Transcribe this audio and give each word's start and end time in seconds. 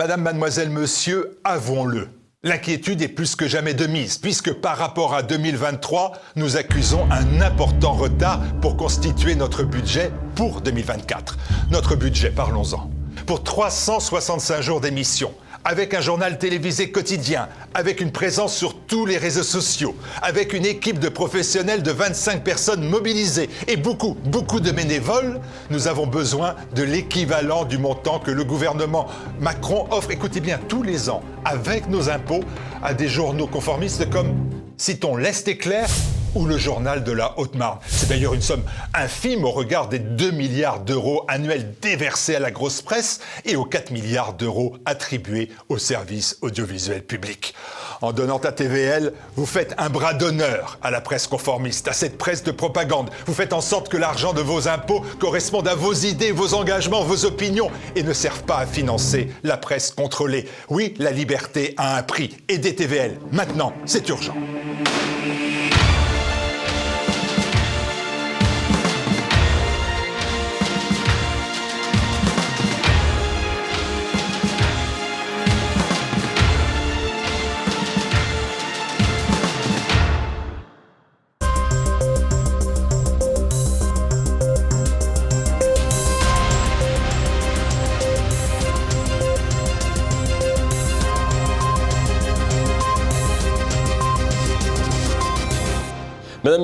Madame, 0.00 0.22
mademoiselle, 0.22 0.70
monsieur, 0.70 1.38
avouons-le. 1.44 2.08
L'inquiétude 2.42 3.02
est 3.02 3.08
plus 3.08 3.36
que 3.36 3.46
jamais 3.46 3.74
de 3.74 3.86
mise, 3.86 4.16
puisque 4.16 4.50
par 4.50 4.78
rapport 4.78 5.12
à 5.12 5.22
2023, 5.22 6.12
nous 6.36 6.56
accusons 6.56 7.06
un 7.10 7.42
important 7.42 7.92
retard 7.92 8.40
pour 8.62 8.78
constituer 8.78 9.34
notre 9.34 9.62
budget 9.62 10.10
pour 10.36 10.62
2024. 10.62 11.36
Notre 11.70 11.96
budget, 11.96 12.30
parlons-en. 12.30 12.90
Pour 13.26 13.44
365 13.44 14.62
jours 14.62 14.80
d'émission, 14.80 15.34
avec 15.64 15.94
un 15.94 16.00
journal 16.00 16.38
télévisé 16.38 16.90
quotidien, 16.90 17.48
avec 17.74 18.00
une 18.00 18.12
présence 18.12 18.56
sur 18.56 18.74
tous 18.74 19.06
les 19.06 19.18
réseaux 19.18 19.42
sociaux, 19.42 19.94
avec 20.22 20.52
une 20.52 20.66
équipe 20.66 20.98
de 20.98 21.08
professionnels 21.08 21.82
de 21.82 21.90
25 21.90 22.42
personnes 22.42 22.88
mobilisées 22.88 23.50
et 23.68 23.76
beaucoup, 23.76 24.16
beaucoup 24.24 24.60
de 24.60 24.70
bénévoles, 24.70 25.40
nous 25.70 25.88
avons 25.88 26.06
besoin 26.06 26.56
de 26.74 26.82
l'équivalent 26.82 27.64
du 27.64 27.78
montant 27.78 28.18
que 28.18 28.30
le 28.30 28.44
gouvernement 28.44 29.06
Macron 29.40 29.86
offre, 29.90 30.10
écoutez 30.10 30.40
bien, 30.40 30.58
tous 30.68 30.82
les 30.82 31.10
ans, 31.10 31.22
avec 31.44 31.88
nos 31.88 32.08
impôts, 32.08 32.44
à 32.82 32.94
des 32.94 33.08
journaux 33.08 33.46
conformistes 33.46 34.08
comme, 34.10 34.34
citons 34.76 35.16
l'Est 35.16 35.46
éclair 35.48 35.88
ou 36.34 36.46
le 36.46 36.58
journal 36.58 37.04
de 37.04 37.12
la 37.12 37.38
Haute-Marne. 37.38 37.78
C'est 37.86 38.08
d'ailleurs 38.08 38.34
une 38.34 38.42
somme 38.42 38.62
infime 38.94 39.44
au 39.44 39.50
regard 39.50 39.88
des 39.88 39.98
2 39.98 40.30
milliards 40.30 40.80
d'euros 40.80 41.24
annuels 41.28 41.74
déversés 41.80 42.36
à 42.36 42.40
la 42.40 42.50
grosse 42.50 42.82
presse 42.82 43.20
et 43.44 43.56
aux 43.56 43.64
4 43.64 43.90
milliards 43.90 44.34
d'euros 44.34 44.76
attribués 44.84 45.50
au 45.68 45.78
service 45.78 46.38
audiovisuel 46.42 47.02
public. 47.02 47.54
En 48.02 48.12
donnant 48.12 48.38
à 48.38 48.52
TVL, 48.52 49.12
vous 49.36 49.44
faites 49.44 49.74
un 49.76 49.90
bras 49.90 50.14
d'honneur 50.14 50.78
à 50.82 50.90
la 50.90 51.02
presse 51.02 51.26
conformiste, 51.26 51.86
à 51.88 51.92
cette 51.92 52.16
presse 52.16 52.42
de 52.42 52.50
propagande. 52.50 53.10
Vous 53.26 53.34
faites 53.34 53.52
en 53.52 53.60
sorte 53.60 53.90
que 53.90 53.98
l'argent 53.98 54.32
de 54.32 54.40
vos 54.40 54.68
impôts 54.68 55.04
corresponde 55.18 55.68
à 55.68 55.74
vos 55.74 55.92
idées, 55.92 56.32
vos 56.32 56.54
engagements, 56.54 57.04
vos 57.04 57.26
opinions 57.26 57.70
et 57.96 58.02
ne 58.02 58.12
serve 58.14 58.42
pas 58.44 58.58
à 58.58 58.66
financer 58.66 59.30
la 59.42 59.58
presse 59.58 59.90
contrôlée. 59.90 60.48
Oui, 60.70 60.94
la 60.98 61.10
liberté 61.10 61.74
a 61.76 61.98
un 61.98 62.02
prix. 62.02 62.38
Aidez 62.48 62.74
TVL. 62.74 63.18
Maintenant, 63.32 63.74
c'est 63.84 64.08
urgent. 64.08 64.34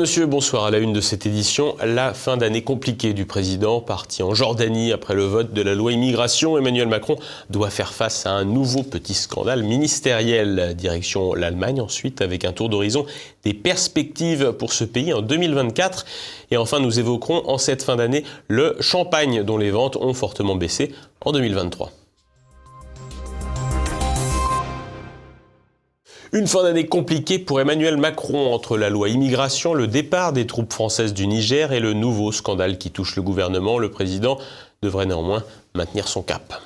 Monsieur, 0.06 0.26
bonsoir. 0.26 0.66
À 0.66 0.70
la 0.70 0.78
une 0.78 0.92
de 0.92 1.00
cette 1.00 1.26
édition, 1.26 1.74
la 1.84 2.14
fin 2.14 2.36
d'année 2.36 2.62
compliquée 2.62 3.12
du 3.12 3.26
président, 3.26 3.80
parti 3.80 4.22
en 4.22 4.34
Jordanie 4.34 4.92
après 4.92 5.14
le 5.16 5.24
vote 5.24 5.52
de 5.52 5.62
la 5.62 5.74
loi 5.74 5.90
immigration. 5.90 6.56
Emmanuel 6.56 6.86
Macron 6.86 7.16
doit 7.50 7.70
faire 7.70 7.92
face 7.92 8.24
à 8.24 8.30
un 8.30 8.44
nouveau 8.44 8.84
petit 8.84 9.14
scandale 9.14 9.64
ministériel. 9.64 10.76
Direction 10.76 11.34
l'Allemagne 11.34 11.80
ensuite, 11.80 12.22
avec 12.22 12.44
un 12.44 12.52
tour 12.52 12.68
d'horizon 12.68 13.04
des 13.42 13.52
perspectives 13.52 14.52
pour 14.52 14.72
ce 14.72 14.84
pays 14.84 15.12
en 15.12 15.22
2024. 15.22 16.06
Et 16.52 16.56
enfin, 16.56 16.78
nous 16.78 17.00
évoquerons 17.00 17.42
en 17.44 17.58
cette 17.58 17.82
fin 17.82 17.96
d'année 17.96 18.22
le 18.46 18.76
champagne 18.78 19.42
dont 19.42 19.58
les 19.58 19.72
ventes 19.72 19.96
ont 19.96 20.14
fortement 20.14 20.54
baissé 20.54 20.94
en 21.24 21.32
2023. 21.32 21.90
Une 26.32 26.48
fin 26.48 26.64
d'année 26.64 26.86
compliquée 26.86 27.38
pour 27.38 27.60
Emmanuel 27.60 27.96
Macron 27.96 28.52
entre 28.52 28.76
la 28.76 28.90
loi 28.90 29.08
immigration, 29.08 29.74
le 29.74 29.86
départ 29.86 30.32
des 30.32 30.46
troupes 30.46 30.72
françaises 30.72 31.14
du 31.14 31.26
Niger 31.26 31.72
et 31.72 31.78
le 31.78 31.92
nouveau 31.92 32.32
scandale 32.32 32.78
qui 32.78 32.90
touche 32.90 33.14
le 33.14 33.22
gouvernement. 33.22 33.78
Le 33.78 33.90
président 33.90 34.38
devrait 34.82 35.06
néanmoins 35.06 35.44
maintenir 35.74 36.08
son 36.08 36.22
cap. 36.22 36.60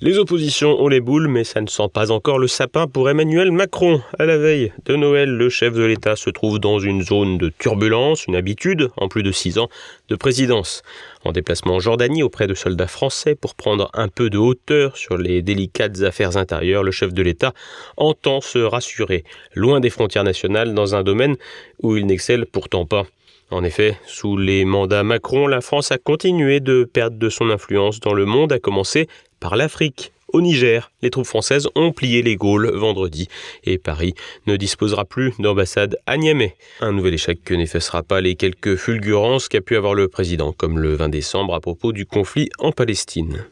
Les 0.00 0.18
oppositions 0.18 0.80
ont 0.80 0.88
les 0.88 1.00
boules, 1.00 1.28
mais 1.28 1.44
ça 1.44 1.60
ne 1.60 1.68
sent 1.68 1.88
pas 1.92 2.10
encore 2.10 2.38
le 2.38 2.48
sapin 2.48 2.88
pour 2.88 3.08
Emmanuel 3.08 3.52
Macron. 3.52 4.02
À 4.18 4.24
la 4.24 4.36
veille 4.36 4.72
de 4.84 4.96
Noël, 4.96 5.30
le 5.30 5.48
chef 5.48 5.74
de 5.74 5.84
l'État 5.84 6.16
se 6.16 6.30
trouve 6.30 6.58
dans 6.58 6.80
une 6.80 7.02
zone 7.02 7.38
de 7.38 7.52
turbulence, 7.56 8.26
une 8.26 8.34
habitude 8.34 8.90
en 8.96 9.08
plus 9.08 9.22
de 9.22 9.30
six 9.30 9.58
ans 9.58 9.68
de 10.08 10.16
présidence. 10.16 10.82
En 11.24 11.30
déplacement 11.30 11.76
en 11.76 11.80
Jordanie 11.80 12.22
auprès 12.22 12.48
de 12.48 12.54
soldats 12.54 12.88
français 12.88 13.36
pour 13.36 13.54
prendre 13.54 13.90
un 13.94 14.08
peu 14.08 14.28
de 14.28 14.38
hauteur 14.38 14.96
sur 14.96 15.16
les 15.16 15.40
délicates 15.40 16.02
affaires 16.02 16.36
intérieures, 16.36 16.82
le 16.82 16.90
chef 16.90 17.14
de 17.14 17.22
l'État 17.22 17.54
entend 17.96 18.40
se 18.40 18.58
rassurer, 18.58 19.24
loin 19.54 19.78
des 19.78 19.90
frontières 19.90 20.24
nationales, 20.24 20.74
dans 20.74 20.96
un 20.96 21.04
domaine 21.04 21.36
où 21.82 21.96
il 21.96 22.06
n'excelle 22.06 22.46
pourtant 22.46 22.86
pas. 22.86 23.06
En 23.52 23.64
effet, 23.64 23.98
sous 24.06 24.38
les 24.38 24.64
mandats 24.64 25.02
Macron, 25.02 25.46
la 25.46 25.60
France 25.60 25.92
a 25.92 25.98
continué 25.98 26.60
de 26.60 26.84
perdre 26.84 27.18
de 27.18 27.28
son 27.28 27.50
influence 27.50 28.00
dans 28.00 28.14
le 28.14 28.24
monde, 28.24 28.50
à 28.50 28.58
commencer 28.58 29.08
par 29.40 29.56
l'Afrique. 29.56 30.10
Au 30.32 30.40
Niger, 30.40 30.90
les 31.02 31.10
troupes 31.10 31.26
françaises 31.26 31.68
ont 31.74 31.92
plié 31.92 32.22
les 32.22 32.36
Gaules 32.36 32.70
vendredi 32.74 33.28
et 33.64 33.76
Paris 33.76 34.14
ne 34.46 34.56
disposera 34.56 35.04
plus 35.04 35.34
d'ambassade 35.38 35.98
à 36.06 36.16
Niamey. 36.16 36.56
Un 36.80 36.92
nouvel 36.92 37.12
échec 37.12 37.44
que 37.44 37.52
n'effacera 37.52 38.02
pas 38.02 38.22
les 38.22 38.36
quelques 38.36 38.76
fulgurances 38.76 39.48
qu'a 39.50 39.60
pu 39.60 39.76
avoir 39.76 39.92
le 39.92 40.08
président, 40.08 40.52
comme 40.52 40.78
le 40.78 40.94
20 40.94 41.10
décembre 41.10 41.54
à 41.54 41.60
propos 41.60 41.92
du 41.92 42.06
conflit 42.06 42.48
en 42.58 42.72
Palestine. 42.72 43.44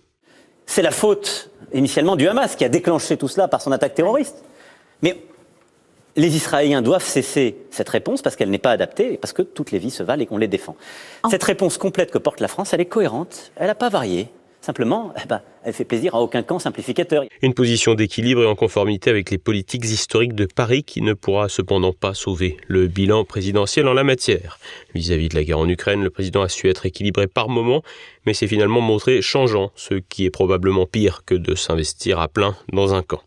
C'est 0.65 0.81
la 0.81 0.93
faute 0.93 1.51
initialement 1.75 2.17
du 2.17 2.27
Hamas 2.27 2.57
qui 2.57 2.65
a 2.65 2.71
déclenché 2.71 3.19
tout 3.19 3.29
cela 3.29 3.49
par 3.49 3.61
son 3.61 3.71
attaque 3.71 3.95
terroriste. 3.97 4.43
Mais 5.03 5.19
les 6.17 6.37
Israéliens 6.37 6.83
doivent 6.83 7.05
cesser 7.05 7.57
cette 7.71 7.89
réponse 7.89 8.23
parce 8.23 8.37
qu'elle 8.37 8.51
n'est 8.51 8.59
pas 8.59 8.73
adaptée 8.73 9.15
et 9.15 9.17
parce 9.17 9.33
que 9.33 9.43
toutes 9.43 9.71
les 9.71 9.79
vies 9.79 9.91
se 9.91 10.03
valent 10.03 10.23
et 10.23 10.27
qu'on 10.27 10.39
les 10.39 10.49
défend. 10.49 10.77
Cette 11.31 11.45
réponse 11.45 11.79
complète 11.79 12.11
que 12.11 12.19
porte 12.19 12.41
la 12.41 12.49
France, 12.49 12.73
elle 12.73 12.81
est 12.81 12.87
cohérente, 12.87 13.53
elle 13.57 13.69
n'a 13.69 13.75
pas 13.75 13.89
varié. 13.89 14.29
Simplement, 14.63 15.15
eh 15.17 15.27
ben, 15.27 15.41
elle 15.65 15.73
fait 15.73 15.87
plaisir 15.87 16.15
à 16.15 16.21
aucun 16.21 16.43
camp 16.43 16.59
simplificateur. 16.59 17.25
Une 17.41 17.55
position 17.55 17.95
d'équilibre 17.95 18.43
et 18.43 18.47
en 18.47 18.55
conformité 18.55 19.09
avec 19.09 19.31
les 19.31 19.39
politiques 19.39 19.87
historiques 19.87 20.35
de 20.35 20.45
Paris 20.45 20.85
qui 20.85 21.01
ne 21.01 21.15
pourra 21.15 21.49
cependant 21.49 21.95
pas 21.95 22.13
sauver 22.13 22.59
le 22.67 22.87
bilan 22.87 23.25
présidentiel 23.25 23.89
en 23.89 23.95
la 23.95 24.05
matière. 24.05 24.59
Vis-à-vis 24.95 25.31
de 25.31 25.35
la 25.35 25.45
guerre 25.45 25.61
en 25.61 25.69
Ukraine, 25.69 26.03
le 26.03 26.11
président 26.11 26.43
a 26.43 26.51
su 26.51 26.69
être 26.69 26.85
équilibré 26.85 27.27
par 27.27 27.49
moments, 27.49 27.83
mais 28.27 28.35
s'est 28.35 28.49
finalement 28.49 28.83
montré 28.83 29.23
changeant, 29.23 29.71
ce 29.77 29.95
qui 29.95 30.27
est 30.27 30.31
probablement 30.31 30.85
pire 30.85 31.23
que 31.25 31.35
de 31.35 31.55
s'investir 31.55 32.21
à 32.21 32.29
plein 32.29 32.55
dans 32.71 32.93
un 32.93 33.03
camp. 33.03 33.23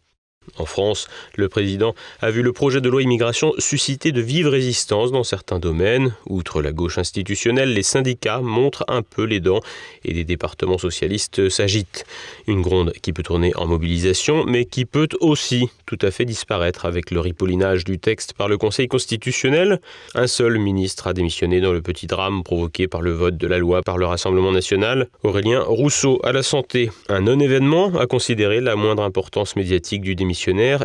En 0.58 0.66
France, 0.66 1.08
le 1.36 1.50
président 1.50 1.96
a 2.22 2.30
vu 2.30 2.42
le 2.42 2.54
projet 2.54 2.82
de 2.82 2.90
loi 2.90 3.02
immigration 3.02 3.54
susciter 3.58 4.12
de 4.12 4.22
vives 4.22 4.48
résistances 4.48 5.12
dans 5.12 5.24
certains 5.24 5.60
domaines. 5.60 6.14
Outre 6.28 6.62
la 6.62 6.72
gauche 6.72 6.98
institutionnelle, 6.98 7.74
les 7.74 7.84
syndicats 7.84 8.42
montrent 8.42 8.86
un 8.88 9.02
peu 9.02 9.24
les 9.24 9.40
dents 9.40 9.62
et 10.06 10.14
des 10.14 10.24
départements 10.24 10.78
socialistes 10.78 11.50
s'agitent. 11.50 12.06
Une 12.48 12.62
gronde 12.62 12.94
qui 13.02 13.14
peut 13.14 13.24
tourner 13.24 13.56
en 13.56 13.66
mobilisation, 13.66 14.44
mais 14.46 14.66
qui 14.66 14.86
peut 14.86 15.08
aussi 15.22 15.70
tout 15.86 15.98
à 16.02 16.12
fait 16.12 16.26
disparaître 16.26 16.86
avec 16.86 17.12
le 17.12 17.20
ripollinage 17.20 17.84
du 17.84 18.00
texte 18.00 18.34
par 18.34 18.48
le 18.48 18.58
Conseil 18.58 18.88
constitutionnel. 18.88 19.80
Un 20.16 20.28
seul 20.28 20.60
ministre 20.60 21.08
a 21.08 21.14
démissionné 21.14 21.62
dans 21.62 21.74
le 21.74 21.82
petit 21.82 22.08
drame 22.08 22.44
provoqué 22.44 22.88
par 22.88 23.02
le 23.02 23.12
vote 23.12 23.38
de 23.38 23.48
la 23.48 23.58
loi 23.58 23.82
par 23.82 23.98
le 23.98 24.06
Rassemblement 24.06 24.52
national. 24.52 25.08
Aurélien 25.24 25.62
Rousseau 25.62 26.20
à 26.24 26.32
la 26.32 26.44
santé. 26.44 26.92
Un 27.10 27.22
non-événement 27.22 27.96
a 27.98 28.08
considéré 28.08 28.62
la 28.62 28.76
moindre 28.76 29.04
importance 29.04 29.56
médiatique 29.56 30.02
du 30.02 30.16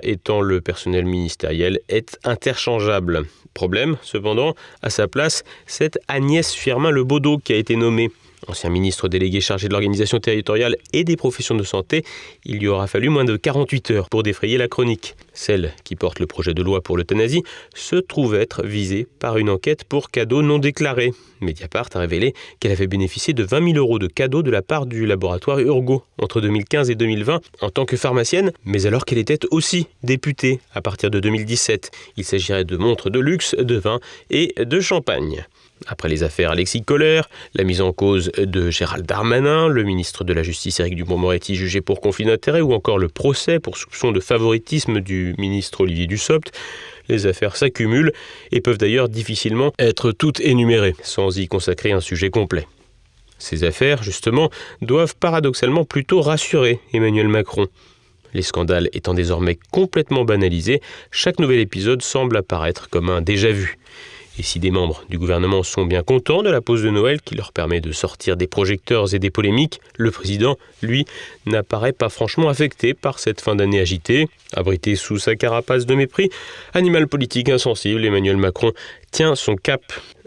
étant 0.03 0.41
le 0.41 0.61
personnel 0.61 1.05
ministériel 1.05 1.81
est 1.89 2.19
interchangeable. 2.25 3.25
Problème, 3.55 3.97
cependant, 4.03 4.55
à 4.83 4.91
sa 4.91 5.09
place, 5.09 5.43
c'est 5.67 5.99
Agnès 6.09 6.55
Firmin-Lebaudot 6.55 7.39
qui 7.39 7.53
a 7.53 7.57
été 7.57 7.77
nommée. 7.77 8.11
Ancien 8.47 8.71
ministre 8.71 9.09
délégué 9.09 9.41
chargé 9.41 9.69
de 9.69 9.73
l'organisation 9.73 10.19
territoriale 10.21 10.77
et 10.93 11.05
des 11.05 11.17
professions 11.17 11.55
de 11.55 11.63
santé, 11.65 12.05
il 12.45 12.59
lui 12.59 12.69
aura 12.69 12.87
fallu 12.87 13.09
moins 13.09 13.25
de 13.25 13.37
48 13.37 13.91
heures 13.91 14.09
pour 14.09 14.23
défrayer 14.23 14.59
la 14.59 14.69
chronique. 14.69 15.17
Celle 15.33 15.75
qui 15.85 15.97
porte 15.97 16.21
le 16.21 16.27
projet 16.27 16.55
de 16.55 16.63
loi 16.63 16.81
pour 16.81 16.97
l'euthanasie 16.97 17.43
se 17.75 17.97
trouve 17.97 18.35
être 18.35 18.65
visée 18.65 19.07
par 19.19 19.39
une 19.39 19.51
enquête 19.51 19.85
pour 19.85 20.11
cadeaux 20.11 20.43
non 20.43 20.59
déclarés. 20.59 21.13
Mediapart 21.41 21.89
a 21.95 22.01
révélé 22.01 22.35
qu'elle 22.61 22.73
avait 22.73 22.87
bénéficié 22.87 23.35
de 23.35 23.43
20 23.43 23.73
000 23.73 23.79
euros 23.79 23.99
de 23.99 24.07
cadeaux 24.07 24.43
de 24.43 24.51
la 24.51 24.63
part 24.63 24.87
du 24.87 25.07
laboratoire 25.07 25.59
Urgo 25.61 26.05
entre 26.21 26.41
2015 26.41 26.91
et 26.91 26.95
2020 26.95 27.41
en 27.61 27.71
tant 27.71 27.85
que 27.85 27.97
pharmacienne, 27.97 28.53
mais 28.65 28.87
alors 28.87 29.05
qu'elle 29.05 29.19
était 29.19 29.47
aussi 29.51 29.87
députée 30.03 30.61
à 30.75 30.83
partir 30.83 31.11
de 31.11 31.21
2017. 31.21 31.91
Il 32.17 32.25
s'agirait 32.25 32.65
de 32.65 32.77
montres 32.77 33.11
de 33.11 33.21
luxe, 33.21 33.55
de 33.55 33.77
vin 33.77 34.01
et 34.31 34.55
de 34.59 34.81
champagne. 34.81 35.45
Après 35.87 36.09
les 36.09 36.23
affaires 36.23 36.51
Alexis 36.51 36.83
Kohler, 36.83 37.23
la 37.55 37.65
mise 37.65 37.81
en 37.81 37.93
cause 37.93 38.31
de 38.37 38.71
Gérald 38.71 39.07
Darmanin, 39.07 39.69
le 39.69 39.83
ministre 39.85 40.25
de 40.25 40.33
la 40.33 40.43
Justice 40.43 40.81
Éric 40.81 40.97
Dupond-Moretti 40.97 41.55
jugé 41.55 41.81
pour 41.81 42.01
conflit 42.01 42.25
d'intérêts 42.25 42.61
ou 42.61 42.73
encore 42.73 42.99
le 42.99 43.09
procès 43.09 43.61
pour 43.61 43.77
soupçon 43.77 44.13
de 44.13 44.21
favoritisme 44.21 45.01
du 45.01 45.35
ministre 45.39 45.83
Olivier 45.83 46.07
Dussopt, 46.07 46.53
les 47.09 47.27
affaires 47.27 47.57
s'accumulent 47.57 48.13
et 48.53 48.61
peuvent 48.61 48.79
d'ailleurs 48.79 49.09
difficilement 49.09 49.73
être 49.79 50.13
toutes 50.13 50.41
énumérées 50.41 50.95
sans 51.03 51.39
y 51.39 51.49
consacrer 51.49 51.93
un 51.93 52.01
sujet 52.01 52.31
complet. 52.31 52.67
Ces 53.39 53.65
affaires, 53.65 54.03
justement, 54.03 54.51
doivent 54.83 55.15
paradoxalement 55.17 55.85
plutôt 55.85 56.21
rassurer 56.21 56.81
Emmanuel 56.93 57.29
Macron. 57.29 57.69
Les 58.35 58.43
scandales 58.43 58.89
étant 58.93 59.15
désormais 59.15 59.59
complètement 59.71 60.25
banalisés, 60.25 60.83
chaque 61.11 61.39
nouvel 61.39 61.61
épisode 61.61 62.03
semble 62.03 62.37
apparaître 62.37 62.91
comme 62.91 63.09
un 63.09 63.23
déjà-vu. 63.23 63.79
Et 64.39 64.43
si 64.45 64.61
des 64.61 64.71
membres 64.71 65.03
du 65.11 65.19
gouvernement 65.19 65.65
sont 65.65 65.85
bien 65.85 66.05
contents 66.05 66.45
de 66.45 66.51
la 66.51 66.61
pause 66.61 66.85
de 66.85 66.91
Noël 66.91 67.21
qui 67.21 67.35
leur 67.35 67.53
permet 67.53 67.81
de 67.81 67.91
sortir 67.91 68.37
des 68.37 68.47
projecteurs 68.47 69.13
et 69.13 69.19
des 69.19 69.31
polémiques, 69.31 69.81
le 69.97 70.13
président, 70.13 70.57
lui, 70.81 71.07
n'apparaît 71.45 71.93
pas 71.93 72.09
franchement 72.09 72.49
affecté 72.49 72.95
par 72.95 73.19
cette 73.19 73.41
fin 73.41 73.57
d'année 73.57 73.81
agitée. 73.81 74.29
Abrité 74.55 74.95
sous 74.95 75.19
sa 75.19 75.35
carapace 75.35 75.87
de 75.87 75.95
mépris, 75.97 76.31
animal 76.73 77.09
politique 77.09 77.49
insensible, 77.49 78.05
Emmanuel 78.05 78.37
Macron 78.37 78.73
tient 79.11 79.35
son 79.35 79.57
cap. 79.57 79.83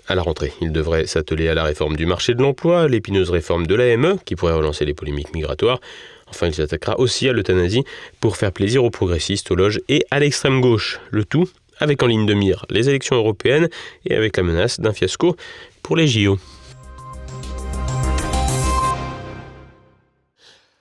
À 0.08 0.16
la 0.16 0.24
rentrée, 0.24 0.52
il 0.60 0.74
devrait 0.74 1.08
s'atteler 1.08 1.48
à 1.48 1.54
la 1.54 1.63
réforme 1.63 1.96
du 1.96 2.06
marché 2.06 2.34
de 2.34 2.42
l'emploi, 2.42 2.90
l'épineuse 2.90 3.30
réforme 3.30 3.66
de 3.66 3.75
l'AME, 3.75 4.18
qui 4.25 4.36
pourrait 4.36 4.54
relancer 4.54 4.84
les 4.84 4.94
polémiques 4.94 5.34
migratoires. 5.34 5.80
Enfin, 6.28 6.48
il 6.48 6.54
s'attaquera 6.54 7.00
aussi 7.00 7.30
à 7.30 7.34
l'euthanasie 7.34 7.84
pour 8.19 8.36
faire 8.36 8.52
plaisir 8.52 8.84
aux 8.84 8.90
progressistes, 8.90 9.52
aux 9.52 9.56
loges 9.56 9.80
et 9.88 10.06
à 10.12 10.19
l'extrême 10.19 10.60
gauche. 10.60 11.00
Le 11.12 11.24
tout 11.24 11.50
avec 11.81 12.01
en 12.01 12.07
ligne 12.07 12.25
de 12.25 12.33
mire 12.33 12.66
les 12.69 12.88
élections 12.88 13.18
européennes 13.18 13.68
et 14.06 14.16
avec 14.16 14.38
la 14.38 14.44
menace 14.44 14.80
d'un 14.80 14.94
fiasco 14.94 15.36
pour 15.83 15.98
les 15.98 16.07
JO. 16.07 16.39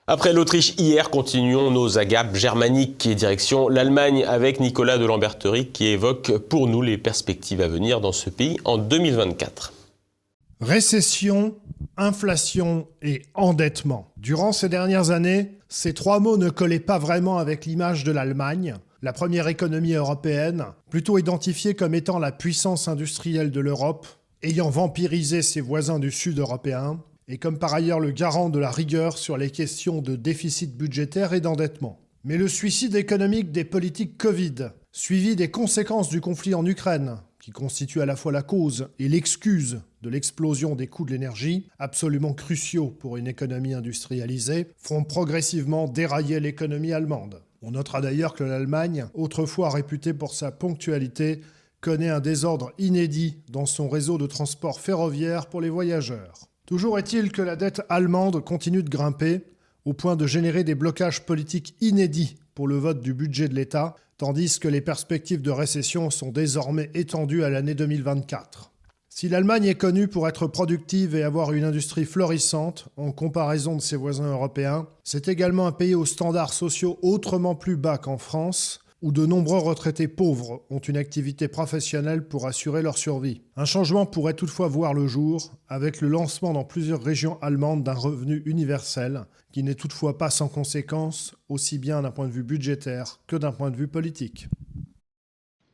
Après 0.06 0.32
l'Autriche 0.32 0.74
hier, 0.76 1.08
continuons 1.08 1.70
nos 1.70 1.96
agapes 1.96 2.34
germaniques 2.34 3.06
et 3.06 3.14
direction 3.14 3.68
l'Allemagne 3.68 4.24
avec 4.26 4.58
Nicolas 4.58 4.98
de 4.98 5.06
Lamberterie 5.06 5.68
qui 5.68 5.86
évoque 5.86 6.36
pour 6.36 6.66
nous 6.66 6.82
les 6.82 6.98
perspectives 6.98 7.60
à 7.60 7.68
venir 7.68 8.00
dans 8.00 8.10
ce 8.10 8.28
pays 8.28 8.56
en 8.64 8.76
2024. 8.76 9.72
Récession, 10.60 11.54
inflation 11.96 12.88
et 13.02 13.22
endettement. 13.34 14.12
Durant 14.16 14.50
ces 14.50 14.68
dernières 14.68 15.10
années, 15.10 15.52
ces 15.68 15.94
trois 15.94 16.18
mots 16.18 16.36
ne 16.36 16.50
collaient 16.50 16.80
pas 16.80 16.98
vraiment 16.98 17.38
avec 17.38 17.64
l'image 17.64 18.02
de 18.02 18.10
l'Allemagne, 18.10 18.74
la 19.02 19.12
première 19.12 19.48
économie 19.48 19.94
européenne, 19.94 20.64
plutôt 20.90 21.18
identifiée 21.18 21.74
comme 21.74 21.94
étant 21.94 22.18
la 22.18 22.32
puissance 22.32 22.86
industrielle 22.86 23.50
de 23.50 23.60
l'Europe, 23.60 24.06
ayant 24.42 24.70
vampirisé 24.70 25.42
ses 25.42 25.60
voisins 25.60 25.98
du 25.98 26.10
sud 26.10 26.38
européen, 26.38 27.02
et 27.28 27.38
comme 27.38 27.58
par 27.58 27.72
ailleurs 27.72 28.00
le 28.00 28.10
garant 28.10 28.50
de 28.50 28.58
la 28.58 28.70
rigueur 28.70 29.16
sur 29.16 29.36
les 29.36 29.50
questions 29.50 30.02
de 30.02 30.16
déficit 30.16 30.76
budgétaire 30.76 31.32
et 31.32 31.40
d'endettement. 31.40 31.98
Mais 32.24 32.36
le 32.36 32.48
suicide 32.48 32.94
économique 32.94 33.52
des 33.52 33.64
politiques 33.64 34.18
Covid, 34.18 34.70
suivi 34.92 35.36
des 35.36 35.50
conséquences 35.50 36.10
du 36.10 36.20
conflit 36.20 36.54
en 36.54 36.66
Ukraine, 36.66 37.16
qui 37.40 37.52
constitue 37.52 38.02
à 38.02 38.06
la 38.06 38.16
fois 38.16 38.32
la 38.32 38.42
cause 38.42 38.88
et 38.98 39.08
l'excuse 39.08 39.80
de 40.02 40.10
l'explosion 40.10 40.74
des 40.74 40.88
coûts 40.88 41.06
de 41.06 41.12
l'énergie, 41.12 41.68
absolument 41.78 42.34
cruciaux 42.34 42.88
pour 42.88 43.16
une 43.16 43.26
économie 43.26 43.72
industrialisée, 43.72 44.66
font 44.76 45.04
progressivement 45.04 45.88
dérailler 45.88 46.40
l'économie 46.40 46.92
allemande. 46.92 47.40
On 47.62 47.72
notera 47.72 48.00
d'ailleurs 48.00 48.34
que 48.34 48.44
l'Allemagne, 48.44 49.06
autrefois 49.12 49.68
réputée 49.68 50.14
pour 50.14 50.34
sa 50.34 50.50
ponctualité, 50.50 51.42
connaît 51.80 52.08
un 52.08 52.20
désordre 52.20 52.72
inédit 52.78 53.38
dans 53.50 53.66
son 53.66 53.88
réseau 53.88 54.16
de 54.16 54.26
transport 54.26 54.80
ferroviaire 54.80 55.46
pour 55.46 55.60
les 55.60 55.68
voyageurs. 55.68 56.48
Toujours 56.64 56.98
est-il 56.98 57.32
que 57.32 57.42
la 57.42 57.56
dette 57.56 57.82
allemande 57.88 58.42
continue 58.44 58.82
de 58.82 58.88
grimper, 58.88 59.42
au 59.84 59.92
point 59.92 60.16
de 60.16 60.26
générer 60.26 60.64
des 60.64 60.74
blocages 60.74 61.26
politiques 61.26 61.74
inédits 61.80 62.36
pour 62.54 62.68
le 62.68 62.76
vote 62.76 63.00
du 63.00 63.12
budget 63.12 63.48
de 63.48 63.54
l'État, 63.54 63.94
tandis 64.16 64.58
que 64.58 64.68
les 64.68 64.80
perspectives 64.80 65.42
de 65.42 65.50
récession 65.50 66.10
sont 66.10 66.30
désormais 66.30 66.90
étendues 66.94 67.44
à 67.44 67.50
l'année 67.50 67.74
2024. 67.74 68.70
Si 69.12 69.28
l'Allemagne 69.28 69.64
est 69.64 69.74
connue 69.74 70.06
pour 70.06 70.28
être 70.28 70.46
productive 70.46 71.16
et 71.16 71.24
avoir 71.24 71.52
une 71.52 71.64
industrie 71.64 72.04
florissante 72.04 72.88
en 72.96 73.10
comparaison 73.10 73.74
de 73.74 73.80
ses 73.80 73.96
voisins 73.96 74.30
européens, 74.30 74.86
c'est 75.02 75.26
également 75.26 75.66
un 75.66 75.72
pays 75.72 75.96
aux 75.96 76.06
standards 76.06 76.52
sociaux 76.52 76.96
autrement 77.02 77.56
plus 77.56 77.76
bas 77.76 77.98
qu'en 77.98 78.18
France, 78.18 78.78
où 79.02 79.10
de 79.10 79.26
nombreux 79.26 79.58
retraités 79.58 80.06
pauvres 80.06 80.62
ont 80.70 80.78
une 80.78 80.96
activité 80.96 81.48
professionnelle 81.48 82.28
pour 82.28 82.46
assurer 82.46 82.82
leur 82.82 82.96
survie. 82.96 83.42
Un 83.56 83.64
changement 83.64 84.06
pourrait 84.06 84.34
toutefois 84.34 84.68
voir 84.68 84.94
le 84.94 85.08
jour 85.08 85.52
avec 85.68 86.00
le 86.00 86.08
lancement 86.08 86.52
dans 86.52 86.64
plusieurs 86.64 87.02
régions 87.02 87.36
allemandes 87.42 87.82
d'un 87.82 87.94
revenu 87.94 88.42
universel, 88.46 89.24
qui 89.52 89.64
n'est 89.64 89.74
toutefois 89.74 90.18
pas 90.18 90.30
sans 90.30 90.48
conséquences, 90.48 91.34
aussi 91.48 91.78
bien 91.78 92.02
d'un 92.02 92.12
point 92.12 92.28
de 92.28 92.32
vue 92.32 92.44
budgétaire 92.44 93.18
que 93.26 93.36
d'un 93.36 93.52
point 93.52 93.72
de 93.72 93.76
vue 93.76 93.88
politique. 93.88 94.48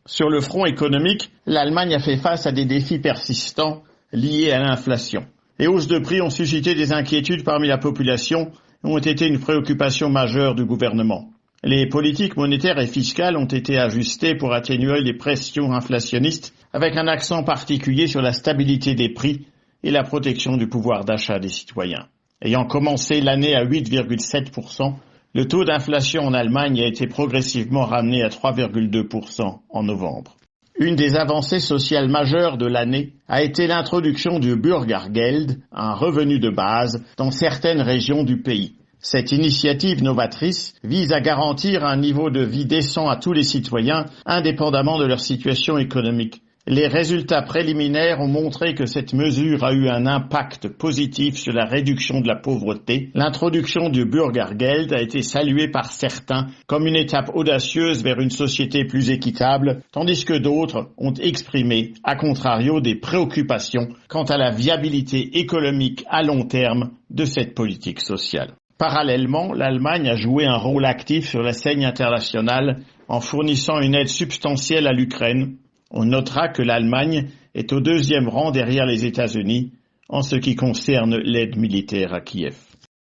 Sur 0.07 0.31
le 0.31 0.41
front 0.41 0.67
économique, 0.67 1.31
l'Allemagne 1.47 1.95
a 1.95 1.99
fait 1.99 2.17
face 2.17 2.47
à 2.47 2.53
des 2.53 2.65
défis 2.65 3.01
persistants 3.01 3.83
liés 4.13 4.53
à 4.53 4.61
l'inflation. 4.61 5.27
Les 5.59 5.67
hausses 5.67 5.89
de 5.89 5.99
prix 5.99 6.21
ont 6.21 6.31
suscité 6.31 6.77
des 6.77 6.93
inquiétudes 6.93 7.43
parmi 7.43 7.67
la 7.67 7.79
population 7.79 8.53
et 8.85 8.89
ont 8.89 8.99
été 8.99 9.27
une 9.27 9.41
préoccupation 9.41 10.09
majeure 10.09 10.55
du 10.55 10.65
gouvernement. 10.65 11.31
Les 11.65 11.89
politiques 11.89 12.37
monétaires 12.37 12.79
et 12.79 12.87
fiscales 12.87 13.37
ont 13.37 13.47
été 13.47 13.79
ajustées 13.79 14.37
pour 14.37 14.53
atténuer 14.53 15.01
les 15.01 15.15
pressions 15.15 15.73
inflationnistes 15.73 16.55
avec 16.73 16.97
un 16.97 17.09
accent 17.09 17.43
particulier 17.43 18.07
sur 18.07 18.23
la 18.23 18.33
stabilité 18.33 18.95
des 18.95 19.09
prix 19.09 19.47
et 19.83 19.91
la 19.91 20.05
protection 20.05 20.57
du 20.57 20.69
pouvoir 20.69 21.05
d'achat 21.05 21.41
des 21.41 21.49
citoyens. 21.49 22.07
Ayant 22.43 22.67
commencé 22.67 23.21
l'année 23.21 23.57
à 23.57 23.65
8,7%, 23.65 24.95
le 25.37 25.47
taux 25.47 25.65
d'inflation 25.65 26.23
en 26.23 26.33
Allemagne 26.33 26.81
a 26.81 26.87
été 26.87 27.07
progressivement 27.07 27.85
ramené 27.85 28.23
à 28.23 28.29
3,2% 28.31 29.59
en 29.69 29.83
novembre. 29.83 30.35
Une 30.81 30.97
des 30.97 31.15
avancées 31.15 31.61
sociales 31.61 32.09
majeures 32.09 32.57
de 32.57 32.65
l'année 32.65 33.13
a 33.29 33.43
été 33.43 33.67
l'introduction 33.67 34.39
du 34.39 34.57
Bürgergeld, 34.57 35.61
un 35.73 35.93
revenu 35.93 36.39
de 36.39 36.49
base, 36.49 37.05
dans 37.19 37.31
certaines 37.31 37.83
régions 37.83 38.25
du 38.25 38.41
pays. 38.41 38.77
Cette 38.99 39.31
initiative 39.31 40.03
novatrice 40.03 40.73
vise 40.83 41.13
à 41.13 41.21
garantir 41.21 41.85
un 41.85 41.99
niveau 41.99 42.31
de 42.31 42.41
vie 42.41 42.65
décent 42.65 43.07
à 43.07 43.17
tous 43.17 43.35
les 43.35 43.45
citoyens, 43.45 44.07
indépendamment 44.25 44.99
de 44.99 45.05
leur 45.05 45.21
situation 45.21 45.77
économique. 45.77 46.41
Les 46.69 46.89
résultats 46.89 47.43
préliminaires 47.43 48.19
ont 48.19 48.27
montré 48.27 48.75
que 48.75 48.87
cette 48.87 49.13
mesure 49.13 49.63
a 49.63 49.73
eu 49.73 49.89
un 49.89 50.05
impact 50.05 50.67
positif 50.67 51.37
sur 51.37 51.53
la 51.53 51.65
réduction 51.65 52.21
de 52.21 52.27
la 52.27 52.35
pauvreté. 52.35 53.11
L'introduction 53.15 53.89
du 53.89 54.05
Bürgergeld 54.05 54.93
a 54.93 55.01
été 55.01 55.23
saluée 55.23 55.69
par 55.69 55.93
certains 55.93 56.49
comme 56.67 56.89
une 56.89 56.97
étape 56.97 57.31
audacieuse 57.35 58.03
vers 58.03 58.19
une 58.19 58.31
société 58.31 58.85
plus 58.85 59.11
équitable, 59.11 59.83
tandis 59.93 60.25
que 60.25 60.37
d'autres 60.37 60.89
ont 60.99 61.15
exprimé, 61.15 61.93
à 62.03 62.17
contrario, 62.17 62.81
des 62.81 62.97
préoccupations 62.97 63.87
quant 64.09 64.25
à 64.25 64.37
la 64.37 64.51
viabilité 64.51 65.39
économique 65.39 66.05
à 66.11 66.25
long 66.25 66.47
terme 66.47 66.91
de 67.11 67.27
cette 67.27 67.55
politique 67.55 68.01
sociale. 68.01 68.55
Parallèlement, 68.77 69.53
l'Allemagne 69.53 70.09
a 70.09 70.17
joué 70.17 70.47
un 70.47 70.59
rôle 70.59 70.85
actif 70.85 71.29
sur 71.29 71.43
la 71.43 71.53
scène 71.53 71.85
internationale 71.85 72.81
en 73.07 73.21
fournissant 73.21 73.79
une 73.79 73.95
aide 73.95 74.09
substantielle 74.09 74.89
à 74.89 74.93
l'Ukraine 74.93 75.59
on 75.91 76.05
notera 76.05 76.49
que 76.49 76.63
l'Allemagne 76.63 77.31
est 77.55 77.73
au 77.73 77.81
deuxième 77.81 78.29
rang 78.29 78.51
derrière 78.51 78.87
les 78.87 79.05
États-Unis 79.05 79.73
en 80.09 80.23
ce 80.23 80.37
qui 80.37 80.55
concerne 80.55 81.17
l'aide 81.17 81.57
militaire 81.57 82.15
à 82.15 82.21
Kiev. 82.21 82.57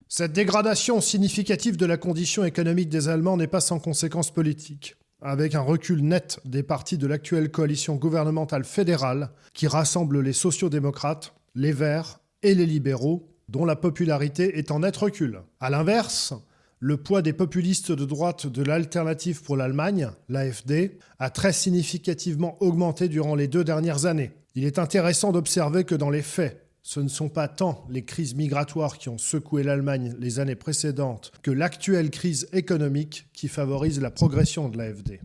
Cette 0.08 0.32
dégradation 0.32 1.00
significative 1.02 1.76
de 1.76 1.84
la 1.84 1.98
condition 1.98 2.44
économique 2.44 2.88
des 2.88 3.08
Allemands 3.08 3.37
n'est 3.37 3.46
pas 3.46 3.60
sans 3.60 3.78
conséquences 3.78 4.30
politiques, 4.30 4.94
avec 5.20 5.54
un 5.54 5.60
recul 5.60 6.02
net 6.02 6.40
des 6.46 6.62
partis 6.62 6.96
de 6.96 7.06
l'actuelle 7.06 7.50
coalition 7.50 7.96
gouvernementale 7.96 8.64
fédérale 8.64 9.30
qui 9.52 9.66
rassemble 9.66 10.22
les 10.22 10.32
sociaux-démocrates, 10.32 11.34
les 11.54 11.72
Verts 11.72 12.20
et 12.42 12.54
les 12.54 12.64
libéraux, 12.64 13.28
dont 13.50 13.66
la 13.66 13.76
popularité 13.76 14.58
est 14.58 14.70
en 14.70 14.80
net 14.80 14.96
recul. 14.96 15.42
A 15.60 15.68
l'inverse, 15.68 16.32
le 16.80 16.97
poids 16.97 17.23
des 17.23 17.32
populistes 17.32 17.92
de 17.92 18.04
droite 18.04 18.47
de 18.47 18.62
l'Alternative 18.62 19.42
pour 19.42 19.56
l'Allemagne, 19.56 20.11
l'AFD, 20.28 20.99
a 21.18 21.30
très 21.30 21.52
significativement 21.52 22.56
augmenté 22.62 23.08
durant 23.08 23.35
les 23.35 23.49
deux 23.49 23.64
dernières 23.64 24.06
années. 24.06 24.30
Il 24.54 24.64
est 24.64 24.78
intéressant 24.78 25.32
d'observer 25.32 25.85
que 25.85 25.94
dans 25.94 26.11
les 26.11 26.23
faits, 26.23 26.64
ce 26.82 27.00
ne 27.00 27.08
sont 27.08 27.28
pas 27.28 27.49
tant 27.49 27.85
les 27.90 28.04
crises 28.04 28.35
migratoires 28.35 28.97
qui 28.97 29.08
ont 29.08 29.18
secoué 29.18 29.62
l'Allemagne 29.62 30.14
les 30.20 30.40
années 30.40 30.54
précédentes 30.54 31.32
que 31.42 31.50
l'actuelle 31.50 32.11
crise 32.11 32.49
économique 32.52 33.26
qui 33.32 33.49
favorise 33.49 34.00
la 34.00 34.11
progression 34.11 34.68
de 34.68 34.78
l'AFD. 34.78 35.20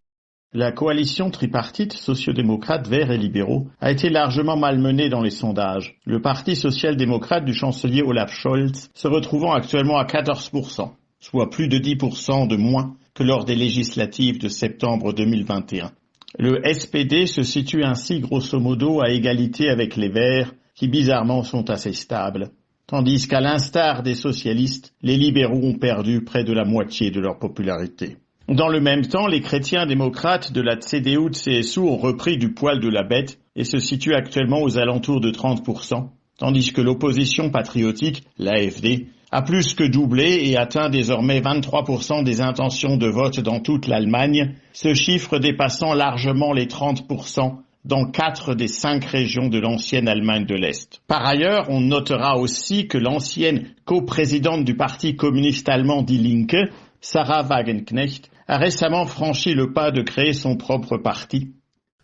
La 0.56 0.72
coalition 0.72 1.32
tripartite 1.32 1.94
sociodémocrate, 1.94 2.88
verts 2.88 3.12
et 3.12 3.18
libéraux 3.18 3.70
a 3.80 3.92
été 3.92 4.10
largement 4.10 4.56
malmenée 4.56 5.10
dans 5.10 5.22
les 5.22 5.32
sondages. 5.32 6.00
Le 6.06 6.22
parti 6.22 6.56
social-démocrate 6.56 7.46
du 7.46 7.54
chancelier 7.54 8.04
Olaf 8.04 8.32
Scholz 8.32 8.90
se 8.94 9.08
retrouvant 9.08 9.54
actuellement 9.54 9.98
à 9.98 10.06
14% 10.06 10.92
soit 11.24 11.50
plus 11.50 11.70
de 11.70 11.78
10% 11.78 12.48
de 12.48 12.58
moins 12.58 12.98
que 13.14 13.24
lors 13.24 13.46
des 13.46 13.56
législatives 13.56 14.40
de 14.40 14.50
septembre 14.50 15.14
2021. 15.14 15.92
Le 16.38 16.62
SPD 16.66 17.28
se 17.28 17.44
situe 17.44 17.86
ainsi 17.86 18.20
grosso 18.20 18.60
modo 18.60 19.02
à 19.02 19.10
égalité 19.10 19.70
avec 19.70 19.96
les 19.96 20.10
Verts, 20.10 20.54
qui 20.76 20.90
bizarrement 20.90 21.44
sont 21.44 21.70
assez 21.70 21.94
stables, 21.94 22.50
tandis 22.88 23.26
qu'à 23.26 23.40
l'instar 23.40 24.04
des 24.04 24.16
socialistes, 24.16 24.94
les 25.02 25.16
libéraux 25.16 25.64
ont 25.64 25.78
perdu 25.78 26.26
près 26.26 26.44
de 26.44 26.52
la 26.52 26.66
moitié 26.66 27.10
de 27.10 27.22
leur 27.22 27.40
popularité. 27.40 28.18
Dans 28.50 28.68
le 28.68 28.82
même 28.82 29.06
temps, 29.08 29.28
les 29.28 29.40
chrétiens 29.40 29.86
démocrates 29.86 30.52
de 30.52 30.60
la 30.60 30.76
CDU-CSU 30.76 31.80
ont 31.80 31.96
repris 31.96 32.38
du 32.38 32.54
poil 32.54 32.82
de 32.82 32.90
la 32.90 33.04
bête 33.04 33.40
et 33.56 33.64
se 33.64 33.78
situent 33.78 34.16
actuellement 34.16 34.62
aux 34.62 34.78
alentours 34.78 35.22
de 35.22 35.32
30%, 35.32 36.10
tandis 36.38 36.74
que 36.74 36.82
l'opposition 36.82 37.50
patriotique, 37.50 38.24
l'AFD, 38.38 39.08
a 39.34 39.42
plus 39.42 39.74
que 39.74 39.84
doublé 39.84 40.42
et 40.44 40.58
atteint 40.58 40.92
désormais 40.92 41.42
23% 41.42 42.24
des 42.24 42.40
intentions 42.40 42.98
de 42.98 43.08
vote 43.08 43.40
dans 43.40 43.60
toute 43.60 43.88
l'Allemagne, 43.88 44.54
ce 44.74 44.94
chiffre 44.94 45.40
dépassant 45.40 45.96
largement 45.96 46.54
les 46.54 46.68
30% 46.68 47.56
dans 47.84 48.06
quatre 48.12 48.54
des 48.54 48.68
cinq 48.68 49.04
régions 49.06 49.50
de 49.50 49.58
l'ancienne 49.58 50.08
Allemagne 50.08 50.46
de 50.46 50.54
l'Est. 50.54 51.02
Par 51.08 51.26
ailleurs, 51.26 51.66
on 51.70 51.82
notera 51.82 52.38
aussi 52.38 52.88
que 52.88 53.00
l'ancienne 53.00 53.70
coprésidente 53.86 54.66
du 54.66 54.78
Parti 54.78 55.16
communiste 55.16 55.68
allemand 55.68 56.04
Die 56.04 56.20
Linke, 56.20 56.70
Sarah 57.02 57.42
Wagenknecht, 57.42 58.30
a 58.48 58.58
récemment 58.58 59.08
franchi 59.08 59.56
le 59.56 59.74
pas 59.74 59.90
de 59.90 60.04
créer 60.04 60.34
son 60.34 60.58
propre 60.58 60.98
parti. 60.98 61.56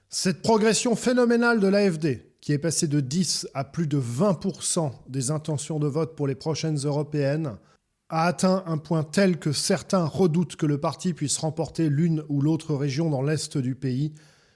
Cette 0.09 0.41
progression 0.41 0.95
phénoménale 0.95 1.59
de 1.59 1.67
l'AFD, 1.67 2.28
qui 2.41 2.53
est 2.53 2.57
passée 2.57 2.87
de 2.87 2.99
10 2.99 3.47
à 3.53 3.63
plus 3.63 3.87
de 3.87 3.99
20% 3.99 4.91
des 5.07 5.31
intentions 5.31 5.79
de 5.79 5.87
vote 5.87 6.15
pour 6.15 6.27
les 6.27 6.35
prochaines 6.35 6.77
européennes, 6.77 7.57
a 8.09 8.25
atteint 8.25 8.63
un 8.65 8.77
point 8.77 9.03
tel 9.03 9.37
que 9.37 9.51
certains 9.51 10.05
redoutent 10.05 10.55
que 10.55 10.65
le 10.65 10.79
parti 10.79 11.13
puisse 11.13 11.37
remporter 11.37 11.89
l'une 11.89 12.23
ou 12.27 12.41
l'autre 12.41 12.73
région 12.75 13.09
dans 13.09 13.21
l'est 13.21 13.57
du 13.57 13.75
pays, 13.75 14.13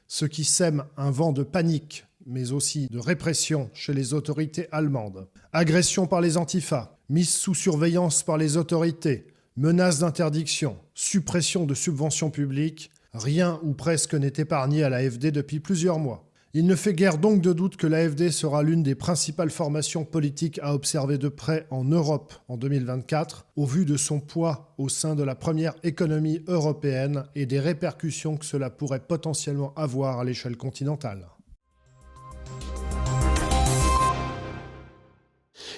ce 0.08 0.26
qui 0.26 0.44
sème 0.44 0.86
un 0.98 1.12
vent 1.12 1.32
de 1.32 1.44
panique, 1.44 2.06
mais 2.26 2.52
aussi 2.52 2.88
de 2.90 3.00
répression 3.00 3.70
chez 3.74 3.94
les 3.94 4.14
autorités 4.14 4.68
allemandes. 4.72 5.28
Agression 5.52 6.08
par 6.08 6.22
les 6.22 6.38
antifas, 6.38 6.98
mise 7.10 7.30
sous 7.30 7.54
surveillance 7.54 8.24
par 8.24 8.38
les 8.38 8.58
autorités, 8.58 9.28
menaces 9.56 10.00
d'interdiction, 10.00 10.78
suppression 10.96 11.66
de 11.66 11.76
subventions 11.76 12.32
publiques, 12.32 12.92
rien 13.14 13.60
ou 13.62 13.74
presque 13.74 14.16
n'est 14.16 14.34
épargné 14.38 14.84
à 14.84 14.90
l'AFD 14.90 15.32
depuis 15.32 15.60
plusieurs 15.60 16.00
mois. 16.00 16.28
Il 16.56 16.68
ne 16.68 16.76
fait 16.76 16.94
guère 16.94 17.18
donc 17.18 17.42
de 17.42 17.52
doute 17.52 17.78
que 17.78 17.88
l'AFD 17.88 18.30
sera 18.30 18.62
l'une 18.62 18.84
des 18.84 18.94
principales 18.94 19.50
formations 19.50 20.06
politiques 20.06 20.60
à 20.62 20.76
observer 20.76 21.18
de 21.18 21.28
près 21.28 21.66
en 21.72 21.84
Europe 21.84 22.32
en 22.48 22.58
2024, 22.58 23.48
au 23.56 23.66
vu 23.66 23.86
de 23.86 23.98
son 23.98 24.20
poids 24.20 24.76
au 24.78 24.88
sein 24.88 25.16
de 25.16 25.24
la 25.24 25.34
première 25.34 25.74
économie 25.82 26.42
européenne 26.48 27.24
et 27.34 27.48
des 27.48 27.60
répercussions 27.60 28.38
que 28.38 28.46
cela 28.46 28.70
pourrait 28.70 29.00
potentiellement 29.00 29.74
avoir 29.76 30.20
à 30.20 30.24
l'échelle 30.24 30.56
continentale. 30.56 31.28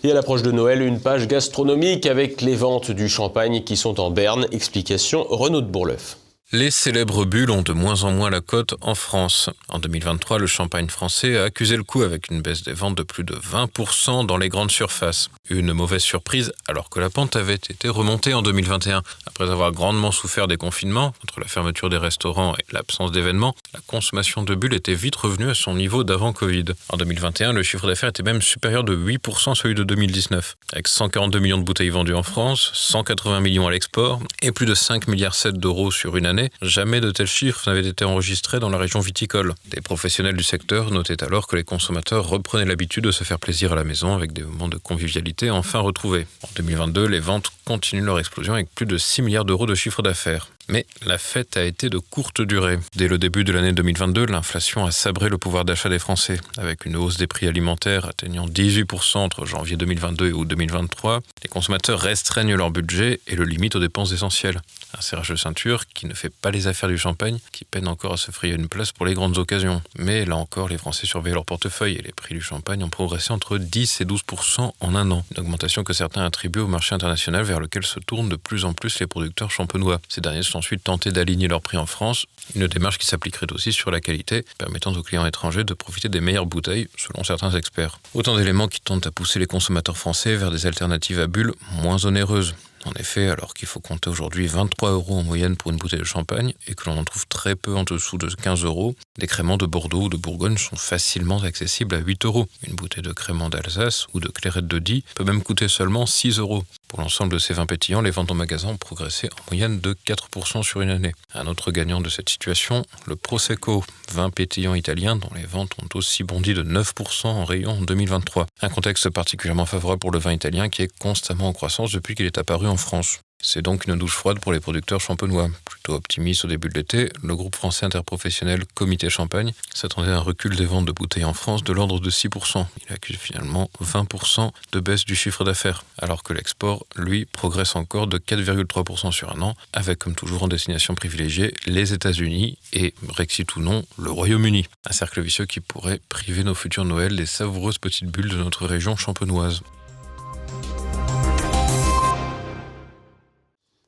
Et 0.03 0.11
à 0.11 0.13
l'approche 0.13 0.41
de 0.41 0.51
Noël, 0.51 0.81
une 0.81 0.99
page 0.99 1.29
gastronomique 1.29 2.05
avec 2.05 2.41
les 2.41 2.55
ventes 2.57 2.91
du 2.91 3.07
champagne 3.07 3.63
qui 3.63 3.77
sont 3.77 4.01
en 4.01 4.11
berne. 4.11 4.45
Explication 4.51 5.23
Renaud 5.23 5.61
de 5.61 5.71
Bourleuf. 5.71 6.17
Les 6.51 6.69
célèbres 6.69 7.25
bulles 7.25 7.49
ont 7.49 7.63
de 7.63 7.73
moins 7.73 8.03
en 8.03 8.11
moins 8.11 8.29
la 8.29 8.39
cote 8.39 8.75
en 8.81 8.93
France. 8.93 9.49
En 9.67 9.79
2023, 9.79 10.37
le 10.37 10.45
champagne 10.45 10.89
français 10.89 11.39
a 11.39 11.45
accusé 11.45 11.75
le 11.75 11.81
coup 11.81 12.03
avec 12.03 12.29
une 12.29 12.43
baisse 12.43 12.61
des 12.61 12.71
ventes 12.71 12.93
de 12.93 13.01
plus 13.01 13.23
de 13.23 13.33
20% 13.33 14.27
dans 14.27 14.37
les 14.37 14.47
grandes 14.47 14.69
surfaces. 14.69 15.31
Une 15.49 15.73
mauvaise 15.73 16.03
surprise 16.03 16.53
alors 16.67 16.91
que 16.91 16.99
la 16.99 17.09
pente 17.09 17.35
avait 17.35 17.55
été 17.55 17.89
remontée 17.89 18.35
en 18.35 18.43
2021. 18.43 19.01
Après 19.25 19.49
avoir 19.49 19.71
grandement 19.71 20.11
souffert 20.11 20.47
des 20.47 20.57
confinements, 20.57 21.15
entre 21.23 21.39
la 21.39 21.47
fermeture 21.47 21.89
des 21.89 21.97
restaurants 21.97 22.53
et 22.57 22.65
l'absence 22.71 23.11
d'événements, 23.11 23.55
la 23.75 23.81
consommation 23.87 24.43
de 24.43 24.55
bulles 24.55 24.73
était 24.73 24.93
vite 24.93 25.17
revenue 25.17 25.49
à 25.49 25.53
son 25.53 25.73
niveau 25.75 26.05
d'avant 26.05 26.31
Covid. 26.31 26.63
En 26.87 26.95
2021, 26.95 27.51
le 27.51 27.61
chiffre 27.61 27.87
d'affaires 27.87 28.07
était 28.07 28.23
même 28.23 28.41
supérieur 28.41 28.85
de 28.85 28.95
8% 28.95 29.51
à 29.51 29.55
celui 29.55 29.75
de 29.75 29.83
2019, 29.83 30.55
avec 30.71 30.87
142 30.87 31.39
millions 31.39 31.57
de 31.57 31.63
bouteilles 31.63 31.89
vendues 31.89 32.13
en 32.13 32.23
France, 32.23 32.71
180 32.73 33.41
millions 33.41 33.67
à 33.67 33.71
l'export 33.71 34.21
et 34.41 34.53
plus 34.53 34.65
de 34.65 34.73
5 34.73 35.09
milliards 35.09 35.35
7 35.35 35.57
d'euros 35.57 35.91
sur 35.91 36.15
une 36.15 36.25
année 36.25 36.51
jamais 36.61 37.01
de 37.01 37.11
tels 37.11 37.27
chiffres 37.27 37.69
n'avaient 37.69 37.85
été 37.85 38.05
enregistrés 38.05 38.59
dans 38.59 38.69
la 38.69 38.77
région 38.77 39.01
viticole. 39.01 39.53
Des 39.65 39.81
professionnels 39.81 40.37
du 40.37 40.43
secteur 40.43 40.91
notaient 40.91 41.21
alors 41.21 41.45
que 41.45 41.57
les 41.57 41.65
consommateurs 41.65 42.29
reprenaient 42.29 42.63
l'habitude 42.63 43.03
de 43.03 43.11
se 43.11 43.25
faire 43.25 43.39
plaisir 43.39 43.73
à 43.73 43.75
la 43.75 43.83
maison 43.83 44.15
avec 44.15 44.31
des 44.31 44.43
moments 44.43 44.69
de 44.69 44.77
convivialité 44.77 45.51
enfin 45.51 45.79
retrouvés. 45.79 46.27
En 46.43 46.49
2022, 46.55 47.07
les 47.07 47.19
ventes 47.19 47.51
continuent 47.65 48.05
leur 48.05 48.19
explosion 48.19 48.53
avec 48.53 48.73
plus 48.73 48.85
de 48.85 48.97
6 48.97 49.21
milliards 49.21 49.45
d'euros 49.45 49.65
de 49.65 49.75
chiffre 49.75 50.01
d'affaires. 50.01 50.47
Mais 50.67 50.85
la 51.05 51.17
fête 51.17 51.57
a 51.57 51.63
été 51.63 51.89
de 51.89 51.99
courte 51.99 52.41
durée. 52.41 52.79
Dès 52.95 53.07
le 53.07 53.17
début 53.17 53.43
de 53.43 53.51
l'année 53.51 53.71
2022, 53.71 54.25
l'inflation 54.25 54.85
a 54.85 54.91
sabré 54.91 55.29
le 55.29 55.37
pouvoir 55.37 55.63
d'achat 55.63 55.89
des 55.89 55.99
Français, 55.99 56.39
avec 56.57 56.85
une 56.85 56.95
hausse 56.95 57.17
des 57.17 57.27
prix 57.27 57.47
alimentaires 57.47 58.05
atteignant 58.05 58.47
18% 58.47 59.17
entre 59.17 59.45
janvier 59.45 59.77
2022 59.77 60.29
et 60.29 60.33
août 60.33 60.47
2023. 60.47 61.21
Les 61.43 61.49
consommateurs 61.49 61.99
restreignent 61.99 62.55
leur 62.55 62.71
budget 62.71 63.19
et 63.27 63.35
le 63.35 63.45
limitent 63.45 63.75
aux 63.75 63.79
dépenses 63.79 64.11
essentielles. 64.11 64.61
Un 64.97 65.01
serrage 65.01 65.29
de 65.29 65.35
ceinture 65.35 65.85
qui 65.87 66.07
ne 66.07 66.13
fait 66.13 66.29
pas 66.29 66.51
les 66.51 66.67
affaires 66.67 66.89
du 66.89 66.97
champagne, 66.97 67.37
qui 67.51 67.65
peine 67.65 67.87
encore 67.87 68.13
à 68.13 68.17
se 68.17 68.31
frayer 68.31 68.53
une 68.53 68.69
place 68.69 68.91
pour 68.91 69.05
les 69.05 69.13
grandes 69.13 69.37
occasions. 69.37 69.81
Mais 69.97 70.25
là 70.25 70.37
encore, 70.37 70.69
les 70.69 70.77
Français 70.77 71.05
surveillent 71.05 71.33
leur 71.33 71.45
portefeuille 71.45 71.95
et 71.95 72.01
les 72.01 72.13
prix 72.13 72.33
du 72.33 72.41
champagne 72.41 72.83
ont 72.83 72.89
progressé 72.89 73.33
entre 73.33 73.57
10 73.57 74.01
et 74.01 74.05
12% 74.05 74.71
en 74.79 74.95
un 74.95 75.11
an. 75.11 75.25
Une 75.31 75.41
augmentation 75.41 75.83
que 75.83 75.93
certains 75.93 76.23
attribuent 76.25 76.61
au 76.61 76.67
marché 76.67 76.95
international 76.95 77.43
vers 77.43 77.59
lequel 77.59 77.85
se 77.85 77.99
tournent 77.99 78.29
de 78.29 78.35
plus 78.35 78.65
en 78.65 78.73
plus 78.73 78.99
les 78.99 79.07
producteurs 79.07 79.51
champenois. 79.51 79.99
Ces 80.07 80.21
derniers 80.21 80.43
ensuite 80.55 80.83
tentés 80.83 81.11
d'aligner 81.11 81.47
leurs 81.47 81.61
prix 81.61 81.77
en 81.77 81.85
France, 81.85 82.25
une 82.55 82.67
démarche 82.67 82.97
qui 82.97 83.05
s'appliquerait 83.05 83.51
aussi 83.51 83.71
sur 83.71 83.91
la 83.91 84.01
qualité, 84.01 84.45
permettant 84.57 84.93
aux 84.93 85.03
clients 85.03 85.25
étrangers 85.25 85.63
de 85.63 85.73
profiter 85.73 86.09
des 86.09 86.21
meilleures 86.21 86.45
bouteilles, 86.45 86.87
selon 86.97 87.23
certains 87.23 87.51
experts. 87.51 87.99
Autant 88.13 88.35
d'éléments 88.37 88.67
qui 88.67 88.81
tentent 88.81 89.07
à 89.07 89.11
pousser 89.11 89.39
les 89.39 89.47
consommateurs 89.47 89.97
français 89.97 90.35
vers 90.35 90.51
des 90.51 90.65
alternatives 90.65 91.19
à 91.19 91.27
bulles 91.27 91.53
moins 91.71 92.03
onéreuses. 92.05 92.55
En 92.85 92.93
effet, 92.99 93.29
alors 93.29 93.55
qu'il 93.55 93.67
faut 93.67 93.79
compter 93.79 94.11
aujourd'hui 94.11 94.45
23 94.45 94.91
euros 94.91 95.17
en 95.17 95.23
moyenne 95.23 95.55
pour 95.57 95.71
une 95.71 95.77
bouteille 95.77 95.99
de 95.99 96.05
champagne 96.05 96.53
et 96.67 96.75
que 96.75 96.87
l'on 96.87 96.99
en 96.99 97.03
trouve 97.03 97.25
très 97.27 97.55
peu 97.55 97.75
en 97.75 97.83
dessous 97.83 98.19
de 98.19 98.27
15 98.27 98.63
euros, 98.63 98.95
les 99.17 99.25
créments 99.25 99.57
de 99.57 99.65
Bordeaux 99.65 100.03
ou 100.03 100.09
de 100.09 100.17
Bourgogne 100.17 100.57
sont 100.57 100.75
facilement 100.75 101.41
accessibles 101.41 101.95
à 101.95 101.97
8 101.97 102.25
euros. 102.25 102.47
Une 102.67 102.75
bouteille 102.75 103.01
de 103.01 103.11
crément 103.11 103.49
d'Alsace 103.49 104.05
ou 104.13 104.19
de 104.19 104.27
clairette 104.27 104.67
de 104.67 104.77
Die 104.77 105.03
peut 105.15 105.23
même 105.23 105.41
coûter 105.41 105.67
seulement 105.67 106.05
6 106.05 106.37
euros. 106.37 106.63
Pour 106.95 107.03
l'ensemble 107.03 107.33
de 107.33 107.39
ces 107.39 107.53
vins 107.53 107.65
pétillants, 107.65 107.99
les 107.99 108.09
ventes 108.09 108.31
en 108.31 108.35
magasin 108.35 108.69
ont 108.69 108.77
progressé 108.77 109.27
en 109.27 109.51
moyenne 109.51 109.81
de 109.81 109.97
4% 110.07 110.63
sur 110.63 110.79
une 110.79 110.89
année. 110.89 111.11
Un 111.33 111.45
autre 111.45 111.71
gagnant 111.71 111.99
de 111.99 112.07
cette 112.07 112.29
situation, 112.29 112.85
le 113.05 113.17
Prosecco, 113.17 113.83
vin 114.13 114.29
pétillant 114.29 114.75
italien 114.75 115.17
dont 115.17 115.29
les 115.35 115.45
ventes 115.45 115.73
ont 115.83 115.89
aussi 115.93 116.23
bondi 116.23 116.53
de 116.53 116.63
9% 116.63 117.27
en 117.27 117.43
rayon 117.43 117.71
en 117.71 117.81
2023. 117.81 118.45
Un 118.61 118.69
contexte 118.69 119.09
particulièrement 119.09 119.65
favorable 119.65 119.99
pour 119.99 120.11
le 120.11 120.19
vin 120.19 120.31
italien 120.31 120.69
qui 120.69 120.83
est 120.83 120.97
constamment 120.97 121.49
en 121.49 121.53
croissance 121.53 121.91
depuis 121.91 122.15
qu'il 122.15 122.27
est 122.27 122.37
apparu 122.37 122.65
en 122.65 122.77
France. 122.77 123.19
C'est 123.41 123.61
donc 123.61 123.85
une 123.85 123.95
douche 123.95 124.15
froide 124.15 124.39
pour 124.39 124.53
les 124.53 124.59
producteurs 124.59 124.99
champenois. 124.99 125.49
Plutôt 125.65 125.93
optimiste 125.93 126.45
au 126.45 126.47
début 126.47 126.67
de 126.67 126.73
l'été, 126.73 127.09
le 127.21 127.35
groupe 127.35 127.55
français 127.55 127.85
interprofessionnel 127.85 128.65
Comité 128.73 129.09
Champagne 129.09 129.53
s'attendait 129.73 130.11
à 130.11 130.17
un 130.17 130.19
recul 130.19 130.55
des 130.55 130.65
ventes 130.65 130.85
de 130.85 130.91
bouteilles 130.91 131.25
en 131.25 131.33
France 131.33 131.63
de 131.63 131.71
l'ordre 131.71 131.99
de 131.99 132.09
6%. 132.09 132.65
Il 132.87 132.93
accuse 132.93 133.17
finalement 133.17 133.69
20% 133.81 134.51
de 134.71 134.79
baisse 134.79 135.05
du 135.05 135.15
chiffre 135.15 135.43
d'affaires, 135.43 135.83
alors 135.99 136.23
que 136.23 136.33
l'export, 136.33 136.85
lui, 136.95 137.25
progresse 137.25 137.75
encore 137.75 138.07
de 138.07 138.17
4,3% 138.17 139.11
sur 139.11 139.35
un 139.35 139.41
an, 139.41 139.55
avec 139.73 139.99
comme 139.99 140.15
toujours 140.15 140.43
en 140.43 140.47
destination 140.47 140.95
privilégiée 140.95 141.53
les 141.67 141.93
États-Unis 141.93 142.57
et, 142.73 142.93
Brexit 143.03 143.55
ou 143.55 143.59
non, 143.59 143.85
le 143.99 144.11
Royaume-Uni. 144.11 144.65
Un 144.89 144.93
cercle 144.93 145.21
vicieux 145.21 145.45
qui 145.45 145.59
pourrait 145.59 146.01
priver 146.09 146.43
nos 146.43 146.55
futurs 146.55 146.85
Noëls 146.85 147.15
des 147.15 147.25
savoureuses 147.25 147.77
petites 147.77 148.09
bulles 148.09 148.29
de 148.29 148.37
notre 148.37 148.65
région 148.65 148.95
champenoise. 148.95 149.61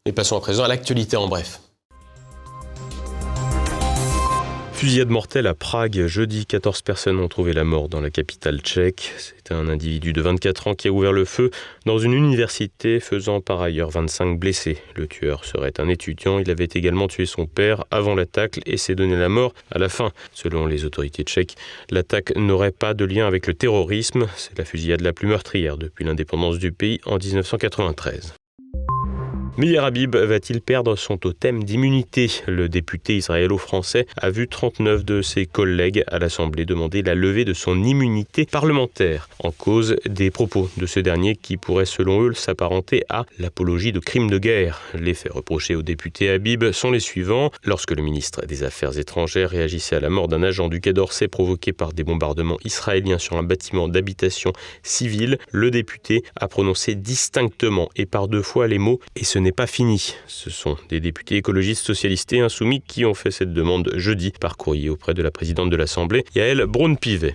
Et 0.07 0.13
passons 0.13 0.37
à 0.37 0.39
présent 0.39 0.63
à 0.63 0.69
l'actualité 0.69 1.17
en 1.17 1.27
bref. 1.27 1.59
Fusillade 4.71 5.09
mortelle 5.09 5.47
à 5.47 5.53
Prague. 5.53 6.07
Jeudi, 6.07 6.45
14 6.45 6.81
personnes 6.81 7.19
ont 7.19 7.27
trouvé 7.27 7.51
la 7.51 7.65
mort 7.65 7.89
dans 7.89 7.99
la 7.99 8.09
capitale 8.09 8.61
tchèque. 8.61 9.11
C'est 9.17 9.51
un 9.51 9.67
individu 9.67 10.13
de 10.13 10.21
24 10.21 10.67
ans 10.67 10.75
qui 10.75 10.87
a 10.87 10.91
ouvert 10.91 11.11
le 11.11 11.25
feu 11.25 11.51
dans 11.85 11.97
une 11.97 12.13
université, 12.13 13.01
faisant 13.01 13.41
par 13.41 13.61
ailleurs 13.61 13.89
25 13.89 14.39
blessés. 14.39 14.77
Le 14.95 15.07
tueur 15.07 15.43
serait 15.43 15.73
un 15.77 15.89
étudiant. 15.89 16.39
Il 16.39 16.49
avait 16.51 16.69
également 16.73 17.09
tué 17.09 17.25
son 17.25 17.45
père 17.45 17.83
avant 17.91 18.15
l'attaque 18.15 18.61
et 18.65 18.77
s'est 18.77 18.95
donné 18.95 19.17
la 19.17 19.27
mort 19.27 19.53
à 19.71 19.77
la 19.77 19.89
fin. 19.89 20.11
Selon 20.31 20.67
les 20.67 20.85
autorités 20.85 21.23
tchèques, 21.23 21.57
l'attaque 21.91 22.33
n'aurait 22.37 22.71
pas 22.71 22.93
de 22.93 23.03
lien 23.03 23.27
avec 23.27 23.45
le 23.45 23.55
terrorisme. 23.55 24.27
C'est 24.37 24.57
la 24.57 24.63
fusillade 24.63 25.01
la 25.01 25.11
plus 25.11 25.27
meurtrière 25.27 25.75
depuis 25.75 26.05
l'indépendance 26.05 26.59
du 26.59 26.71
pays 26.71 27.01
en 27.05 27.17
1993. 27.17 28.35
Meir 29.57 29.85
Habib 29.85 30.15
va-t-il 30.15 30.61
perdre 30.61 30.95
son 30.95 31.17
totem 31.17 31.63
d'immunité? 31.63 32.29
Le 32.45 32.69
député 32.69 33.17
israélo-français 33.17 34.05
a 34.15 34.29
vu 34.29 34.47
39 34.47 35.03
de 35.03 35.23
ses 35.23 35.47
collègues 35.47 36.03
à 36.05 36.19
l'Assemblée 36.19 36.63
demander 36.63 37.01
la 37.01 37.15
levée 37.15 37.43
de 37.43 37.55
son 37.55 37.83
immunité 37.83 38.45
parlementaire 38.45 39.29
en 39.39 39.49
cause 39.49 39.95
des 40.05 40.29
propos 40.29 40.69
de 40.77 40.85
ce 40.85 40.99
dernier 40.99 41.35
qui 41.35 41.57
pourraient 41.57 41.87
selon 41.87 42.21
eux 42.21 42.33
s'apparenter 42.35 43.03
à 43.09 43.25
l'apologie 43.39 43.91
de 43.91 43.97
crimes 43.97 44.29
de 44.29 44.37
guerre. 44.37 44.79
Les 44.93 45.15
faits 45.15 45.31
reprochés 45.31 45.73
au 45.73 45.81
député 45.81 46.29
Habib 46.29 46.71
sont 46.71 46.91
les 46.91 46.99
suivants. 46.99 47.49
Lorsque 47.63 47.93
le 47.93 48.03
ministre 48.03 48.45
des 48.45 48.61
Affaires 48.61 48.99
étrangères 48.99 49.49
réagissait 49.49 49.95
à 49.95 49.99
la 49.99 50.11
mort 50.11 50.27
d'un 50.27 50.43
agent 50.43 50.67
du 50.67 50.81
Quai 50.81 50.93
d'Orsay 50.93 51.29
provoqué 51.29 51.73
par 51.73 51.93
des 51.93 52.03
bombardements 52.03 52.59
israéliens 52.63 53.17
sur 53.17 53.37
un 53.37 53.43
bâtiment 53.43 53.87
d'habitation 53.87 54.53
civile, 54.83 55.39
le 55.51 55.71
député 55.71 56.21
a 56.35 56.47
prononcé 56.47 56.93
distinctement 56.93 57.89
et 57.95 58.05
par 58.05 58.27
deux 58.27 58.43
fois 58.43 58.67
les 58.67 58.77
mots 58.77 58.99
«et 59.15 59.23
ce 59.23 59.46
n'est 59.47 59.53
pas 59.53 59.65
fini. 59.65 60.13
Ce 60.27 60.49
sont 60.49 60.75
des 60.89 60.99
députés 60.99 61.37
écologistes, 61.37 61.85
socialistes 61.85 62.33
et 62.33 62.41
insoumis 62.41 62.81
qui 62.81 63.05
ont 63.05 63.13
fait 63.13 63.31
cette 63.31 63.53
demande 63.53 63.89
jeudi 63.95 64.33
par 64.37 64.57
courrier 64.57 64.89
auprès 64.89 65.13
de 65.13 65.21
la 65.21 65.31
présidente 65.31 65.69
de 65.69 65.77
l'Assemblée, 65.77 66.25
Yael 66.35 66.65
Braun-Pivet. 66.65 67.33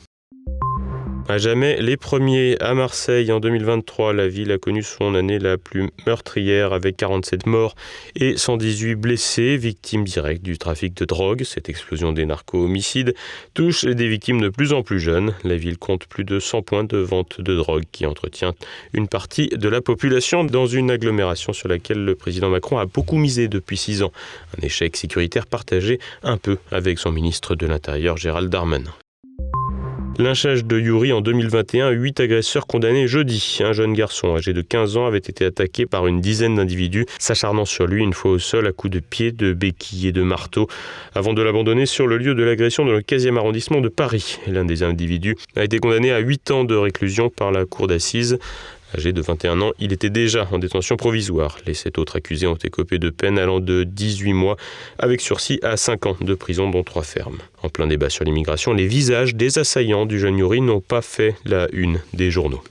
À 1.29 1.39
jamais 1.39 1.81
les 1.81 1.97
premiers 1.97 2.57
à 2.61 2.75
Marseille 2.75 3.31
en 3.31 3.39
2023, 3.39 4.13
la 4.13 4.29
ville 4.29 4.51
a 4.51 4.59
connu 4.59 4.83
son 4.83 5.15
année 5.15 5.39
la 5.39 5.57
plus 5.57 5.89
meurtrière 6.05 6.73
avec 6.73 6.97
47 6.97 7.47
morts 7.47 7.77
et 8.17 8.37
118 8.37 8.97
blessés, 8.97 9.57
victimes 9.57 10.05
directes 10.05 10.43
du 10.43 10.59
trafic 10.59 10.95
de 10.95 11.05
drogue. 11.05 11.45
Cette 11.45 11.69
explosion 11.69 12.13
des 12.13 12.27
narco-homicides 12.27 13.15
touche 13.55 13.85
des 13.85 14.09
victimes 14.09 14.41
de 14.41 14.49
plus 14.49 14.73
en 14.73 14.83
plus 14.83 14.99
jeunes. 14.99 15.33
La 15.45 15.57
ville 15.57 15.79
compte 15.79 16.07
plus 16.07 16.25
de 16.25 16.41
100 16.41 16.63
points 16.63 16.85
de 16.85 16.99
vente 16.99 17.41
de 17.41 17.55
drogue 17.55 17.85
qui 17.93 18.05
entretient 18.05 18.53
une 18.93 19.07
partie 19.07 19.49
de 19.49 19.69
la 19.69 19.81
population 19.81 20.45
dans 20.45 20.67
une 20.67 20.91
agglomération 20.91 21.53
sur 21.53 21.69
laquelle 21.69 22.05
le 22.05 22.17
président 22.17 22.51
Macron 22.51 22.79
a 22.79 22.87
beaucoup 22.87 23.17
misé 23.17 23.47
depuis 23.47 23.77
six 23.77 24.03
ans. 24.03 24.13
Un 24.59 24.67
échec 24.67 24.97
sécuritaire 24.97 25.47
partagé 25.47 26.01
un 26.25 26.37
peu 26.37 26.59
avec 26.73 26.99
son 26.99 27.13
ministre 27.13 27.55
de 27.55 27.67
l'Intérieur 27.67 28.17
Gérald 28.17 28.51
Darmanin. 28.51 28.93
Lynchage 30.19 30.67
de 30.67 30.79
Yuri 30.79 31.11
en 31.13 31.23
2021, 31.23 31.91
huit 31.91 32.21
agresseurs 32.21 32.67
condamnés 32.67 33.09
jeudi. 33.09 33.59
Un 33.61 33.73
jeune 33.73 33.95
garçon 33.95 34.37
âgé 34.37 34.53
de 34.53 34.61
15 34.61 34.99
ans 34.99 35.07
avait 35.07 35.17
été 35.17 35.47
attaqué 35.47 35.87
par 35.87 36.07
une 36.07 36.21
dizaine 36.21 36.57
d'individus, 36.57 37.07
s'acharnant 37.19 37.65
sur 37.65 37.87
lui 37.87 38.03
une 38.03 38.13
fois 38.13 38.33
au 38.33 38.39
sol 38.39 38.67
à 38.67 38.73
coups 38.73 38.93
de 38.93 39.01
pied, 39.01 39.33
de 39.33 39.55
béquilles 39.55 40.09
et 40.09 40.13
de 40.13 40.23
marteau, 40.23 40.69
avant 41.15 41.33
de 41.33 41.41
l'abandonner 41.41 41.87
sur 41.87 42.07
le 42.07 42.19
lieu 42.19 42.35
de 42.35 42.43
l'agression 42.43 42.85
dans 42.85 42.93
le 42.93 43.01
15e 43.01 43.39
arrondissement 43.39 43.81
de 43.81 43.89
Paris. 43.89 44.39
L'un 44.47 44.67
des 44.67 44.83
individus 44.83 45.37
a 45.57 45.65
été 45.65 45.79
condamné 45.79 46.13
à 46.13 46.19
8 46.19 46.51
ans 46.51 46.65
de 46.65 46.77
réclusion 46.77 47.31
par 47.31 47.51
la 47.51 47.65
cour 47.65 47.87
d'assises. 47.87 48.39
Âgé 48.97 49.13
de 49.13 49.23
21 49.23 49.61
ans, 49.61 49.73
il 49.79 49.93
était 49.93 50.11
déjà 50.11 50.49
en 50.53 50.59
détention 50.59 50.97
provisoire. 50.97 51.59
Les 51.67 51.75
sept 51.75 51.99
autres 51.99 52.17
accusés 52.17 52.47
ont 52.47 52.57
écopé 52.57 52.99
de 52.99 53.11
peine 53.11 53.39
allant 53.39 53.61
de 53.61 53.85
18 53.85 54.33
mois 54.33 54.57
avec 54.99 55.21
sursis 55.21 55.59
à 55.63 55.77
5 55.77 56.07
ans 56.07 56.17
de 56.21 56.35
prison, 56.35 56.69
dont 56.71 56.83
3 56.83 57.03
fermes. 57.03 57.39
En 57.63 57.69
plein 57.69 57.87
débat 57.87 58.11
sur 58.11 58.25
l'immigration, 58.25 58.73
les 58.75 58.87
visages 58.87 59.35
des 59.35 59.59
assaillants 59.59 60.07
du 60.07 60.19
jeune 60.19 60.39
Yuri 60.39 60.61
n'ont 60.61 60.81
pas 60.81 61.03
fait 61.03 61.37
la 61.45 61.69
une 61.73 62.01
des 62.13 62.31
journaux 62.31 62.63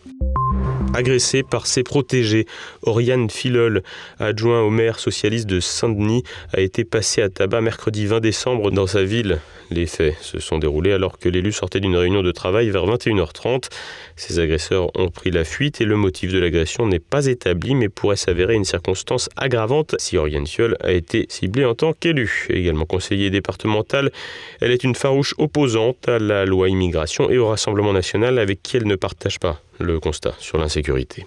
agressé 0.93 1.43
par 1.43 1.67
ses 1.67 1.83
protégés. 1.83 2.45
Oriane 2.83 3.29
Filol, 3.29 3.81
adjoint 4.19 4.61
au 4.61 4.69
maire 4.69 4.99
socialiste 4.99 5.47
de 5.47 5.59
Saint-Denis, 5.59 6.23
a 6.53 6.59
été 6.59 6.83
passé 6.83 7.21
à 7.21 7.29
tabac 7.29 7.61
mercredi 7.61 8.05
20 8.05 8.19
décembre 8.19 8.71
dans 8.71 8.87
sa 8.87 9.03
ville. 9.03 9.39
Les 9.71 9.85
faits 9.85 10.17
se 10.19 10.39
sont 10.39 10.59
déroulés 10.59 10.91
alors 10.91 11.17
que 11.17 11.29
l'élu 11.29 11.53
sortait 11.53 11.79
d'une 11.79 11.95
réunion 11.95 12.23
de 12.23 12.31
travail 12.31 12.69
vers 12.69 12.85
21h30. 12.85 13.69
Ces 14.17 14.39
agresseurs 14.39 14.91
ont 14.97 15.09
pris 15.09 15.31
la 15.31 15.45
fuite 15.45 15.79
et 15.79 15.85
le 15.85 15.95
motif 15.95 16.33
de 16.33 16.39
l'agression 16.39 16.85
n'est 16.85 16.99
pas 16.99 17.27
établi 17.27 17.73
mais 17.73 17.87
pourrait 17.87 18.17
s'avérer 18.17 18.53
une 18.55 18.65
circonstance 18.65 19.29
aggravante 19.37 19.95
si 19.97 20.17
Oriane 20.17 20.45
Fiol 20.45 20.75
a 20.81 20.91
été 20.91 21.25
ciblée 21.29 21.63
en 21.63 21.73
tant 21.73 21.93
qu'élu. 21.93 22.47
Également 22.49 22.85
conseillère 22.85 23.31
départementale, 23.31 24.11
elle 24.59 24.71
est 24.71 24.83
une 24.83 24.95
farouche 24.95 25.33
opposante 25.37 26.07
à 26.09 26.19
la 26.19 26.45
loi 26.45 26.67
immigration 26.67 27.29
et 27.29 27.37
au 27.37 27.47
Rassemblement 27.47 27.93
national 27.93 28.39
avec 28.39 28.61
qui 28.61 28.75
elle 28.75 28.87
ne 28.87 28.95
partage 28.95 29.39
pas 29.39 29.61
le 29.79 30.01
constat 30.01 30.35
sur 30.39 30.57
l'insécurité. 30.57 31.25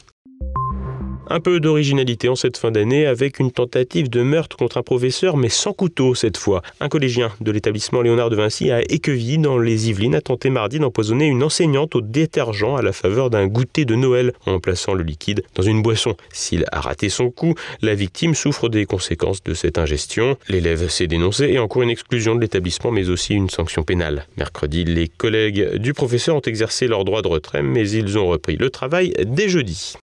Un 1.28 1.40
peu 1.40 1.58
d'originalité 1.58 2.28
en 2.28 2.34
cette 2.34 2.58
fin 2.58 2.70
d'année 2.70 3.06
avec 3.06 3.38
une 3.38 3.50
tentative 3.50 4.10
de 4.10 4.22
meurtre 4.22 4.56
contre 4.56 4.76
un 4.76 4.82
professeur, 4.82 5.36
mais 5.36 5.48
sans 5.48 5.72
couteau 5.72 6.14
cette 6.14 6.36
fois. 6.36 6.62
Un 6.80 6.88
collégien 6.88 7.32
de 7.40 7.50
l'établissement 7.50 8.02
Léonard 8.02 8.28
de 8.28 8.36
Vinci 8.36 8.70
à 8.70 8.82
Équevilly, 8.82 9.38
dans 9.38 9.58
les 9.58 9.88
Yvelines, 9.88 10.14
a 10.14 10.20
tenté 10.20 10.50
mardi 10.50 10.78
d'empoisonner 10.78 11.26
une 11.26 11.42
enseignante 11.42 11.94
au 11.94 12.02
détergent 12.02 12.76
à 12.76 12.82
la 12.82 12.92
faveur 12.92 13.30
d'un 13.30 13.46
goûter 13.46 13.84
de 13.84 13.94
Noël 13.94 14.32
en 14.44 14.60
plaçant 14.60 14.92
le 14.92 15.02
liquide 15.02 15.42
dans 15.54 15.62
une 15.62 15.82
boisson. 15.82 16.14
S'il 16.32 16.66
a 16.72 16.80
raté 16.80 17.08
son 17.08 17.30
coup, 17.30 17.54
la 17.80 17.94
victime 17.94 18.34
souffre 18.34 18.68
des 18.68 18.84
conséquences 18.84 19.42
de 19.42 19.54
cette 19.54 19.78
ingestion. 19.78 20.36
L'élève 20.48 20.88
s'est 20.88 21.06
dénoncé 21.06 21.44
et 21.44 21.58
encourt 21.58 21.82
une 21.82 21.90
exclusion 21.90 22.34
de 22.34 22.40
l'établissement, 22.40 22.90
mais 22.90 23.08
aussi 23.08 23.34
une 23.34 23.50
sanction 23.50 23.82
pénale. 23.82 24.26
Mercredi, 24.36 24.84
les 24.84 25.08
collègues 25.08 25.76
du 25.76 25.94
professeur 25.94 26.36
ont 26.36 26.40
exercé 26.40 26.86
leur 26.86 27.04
droit 27.04 27.22
de 27.22 27.28
retrait, 27.28 27.62
mais 27.62 27.88
ils 27.88 28.18
ont 28.18 28.26
repris 28.26 28.56
le 28.56 28.68
travail 28.68 29.14
dès 29.24 29.48
jeudi. 29.48 29.94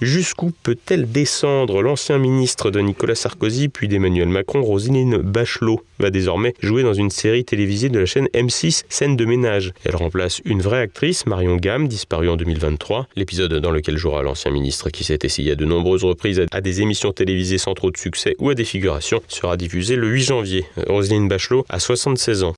Jusqu'où 0.00 0.52
peut-elle 0.62 1.10
descendre? 1.10 1.80
L'ancien 1.82 2.18
ministre 2.18 2.70
de 2.70 2.80
Nicolas 2.80 3.14
Sarkozy 3.14 3.68
puis 3.68 3.86
d'Emmanuel 3.86 4.28
Macron, 4.28 4.62
Roselyne 4.62 5.18
Bachelot, 5.18 5.82
va 6.00 6.10
désormais 6.10 6.54
jouer 6.60 6.82
dans 6.82 6.94
une 6.94 7.10
série 7.10 7.44
télévisée 7.44 7.88
de 7.88 8.00
la 8.00 8.06
chaîne 8.06 8.26
M6, 8.34 8.84
Scène 8.88 9.16
de 9.16 9.24
ménage. 9.24 9.72
Elle 9.84 9.96
remplace 9.96 10.40
une 10.44 10.60
vraie 10.60 10.80
actrice, 10.80 11.26
Marion 11.26 11.56
Gamme, 11.56 11.86
disparue 11.86 12.28
en 12.28 12.36
2023. 12.36 13.06
L'épisode 13.14 13.54
dans 13.54 13.70
lequel 13.70 13.96
jouera 13.96 14.22
l'ancien 14.22 14.50
ministre 14.50 14.90
qui 14.90 15.04
s'est 15.04 15.20
essayé 15.22 15.52
à 15.52 15.56
de 15.56 15.64
nombreuses 15.64 16.04
reprises 16.04 16.44
à 16.50 16.60
des 16.60 16.80
émissions 16.80 17.12
télévisées 17.12 17.58
sans 17.58 17.74
trop 17.74 17.90
de 17.90 17.96
succès 17.96 18.34
ou 18.38 18.50
à 18.50 18.54
des 18.54 18.64
figurations 18.64 19.20
sera 19.28 19.56
diffusé 19.56 19.94
le 19.94 20.08
8 20.08 20.22
janvier. 20.22 20.66
Roselyne 20.88 21.28
Bachelot 21.28 21.64
a 21.68 21.78
76 21.78 22.42
ans. 22.42 22.54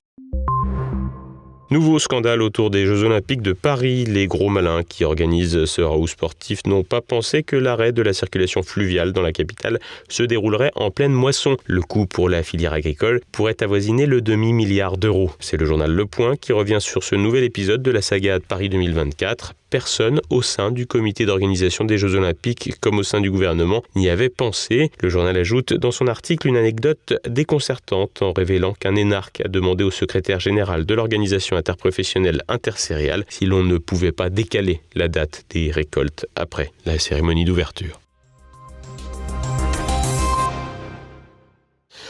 Nouveau 1.69 1.99
scandale 1.99 2.41
autour 2.41 2.69
des 2.69 2.85
Jeux 2.85 3.03
Olympiques 3.03 3.41
de 3.41 3.51
Paris. 3.51 4.05
Les 4.05 4.25
gros 4.25 4.47
malins 4.47 4.83
qui 4.83 5.03
organisent 5.03 5.65
ce 5.65 5.81
raout 5.81 6.07
sportif 6.07 6.65
n'ont 6.65 6.85
pas 6.85 7.01
pensé 7.01 7.43
que 7.43 7.57
l'arrêt 7.57 7.91
de 7.91 8.01
la 8.01 8.13
circulation 8.13 8.63
fluviale 8.63 9.11
dans 9.11 9.21
la 9.21 9.33
capitale 9.33 9.77
se 10.07 10.23
déroulerait 10.23 10.71
en 10.75 10.91
pleine 10.91 11.11
moisson. 11.11 11.57
Le 11.65 11.81
coût 11.81 12.05
pour 12.05 12.29
la 12.29 12.41
filière 12.41 12.71
agricole 12.71 13.19
pourrait 13.33 13.61
avoisiner 13.61 14.05
le 14.05 14.21
demi-milliard 14.21 14.97
d'euros. 14.97 15.31
C'est 15.41 15.57
le 15.57 15.65
journal 15.65 15.91
Le 15.91 16.05
Point 16.05 16.37
qui 16.37 16.53
revient 16.53 16.79
sur 16.79 17.03
ce 17.03 17.15
nouvel 17.15 17.43
épisode 17.43 17.83
de 17.83 17.91
la 17.91 18.01
saga 18.01 18.39
de 18.39 18.45
Paris 18.45 18.69
2024 18.69 19.53
personne 19.69 20.21
au 20.29 20.41
sein 20.41 20.71
du 20.71 20.87
comité 20.87 21.25
d'organisation 21.25 21.85
des 21.85 21.97
Jeux 21.97 22.15
Olympiques 22.15 22.73
comme 22.79 22.97
au 22.97 23.03
sein 23.03 23.21
du 23.21 23.31
gouvernement 23.31 23.83
n'y 23.95 24.09
avait 24.09 24.29
pensé. 24.29 24.91
Le 25.01 25.09
journal 25.09 25.37
ajoute 25.37 25.73
dans 25.73 25.91
son 25.91 26.07
article 26.07 26.47
une 26.47 26.57
anecdote 26.57 27.13
déconcertante 27.27 28.21
en 28.21 28.33
révélant 28.33 28.73
qu'un 28.73 28.95
énarque 28.95 29.41
a 29.41 29.47
demandé 29.47 29.83
au 29.83 29.91
secrétaire 29.91 30.39
général 30.39 30.85
de 30.85 30.93
l'organisation 30.93 31.57
interprofessionnelle 31.57 32.41
intercéréale 32.47 33.25
si 33.29 33.45
l'on 33.45 33.63
ne 33.63 33.77
pouvait 33.77 34.11
pas 34.11 34.29
décaler 34.29 34.81
la 34.95 35.07
date 35.07 35.45
des 35.49 35.71
récoltes 35.71 36.25
après 36.35 36.71
la 36.85 36.99
cérémonie 36.99 37.45
d'ouverture. 37.45 37.99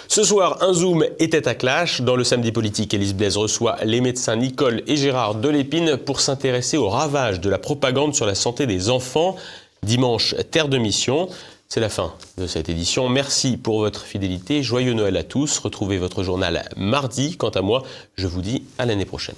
Ce 0.09 0.23
soir, 0.23 0.57
un 0.61 0.73
Zoom 0.73 1.05
était 1.19 1.47
à 1.47 1.55
clash. 1.55 2.01
Dans 2.01 2.15
le 2.15 2.23
samedi 2.23 2.51
politique, 2.51 2.93
Élise 2.93 3.13
Blaise 3.13 3.35
reçoit 3.35 3.77
les 3.83 3.99
médecins 3.99 4.37
Nicole 4.37 4.81
et 4.87 4.95
Gérard 4.95 5.35
Delépine 5.35 5.97
pour 5.97 6.21
s'intéresser 6.21 6.77
aux 6.77 6.89
ravages 6.89 7.41
de 7.41 7.49
la 7.49 7.57
propagande 7.57 8.15
sur 8.15 8.25
la 8.25 8.33
santé 8.33 8.65
des 8.65 8.89
enfants. 8.89 9.35
Dimanche, 9.83 10.33
terre 10.49 10.69
de 10.69 10.77
mission. 10.77 11.29
C'est 11.67 11.81
la 11.81 11.89
fin 11.89 12.13
de 12.37 12.47
cette 12.47 12.69
édition. 12.69 13.09
Merci 13.09 13.57
pour 13.57 13.79
votre 13.79 14.05
fidélité. 14.05 14.63
Joyeux 14.63 14.93
Noël 14.93 15.17
à 15.17 15.23
tous. 15.23 15.59
Retrouvez 15.59 15.97
votre 15.97 16.23
journal 16.23 16.67
mardi. 16.77 17.35
Quant 17.35 17.49
à 17.49 17.61
moi, 17.61 17.83
je 18.15 18.27
vous 18.27 18.41
dis 18.41 18.63
à 18.77 18.85
l'année 18.85 19.05
prochaine. 19.05 19.35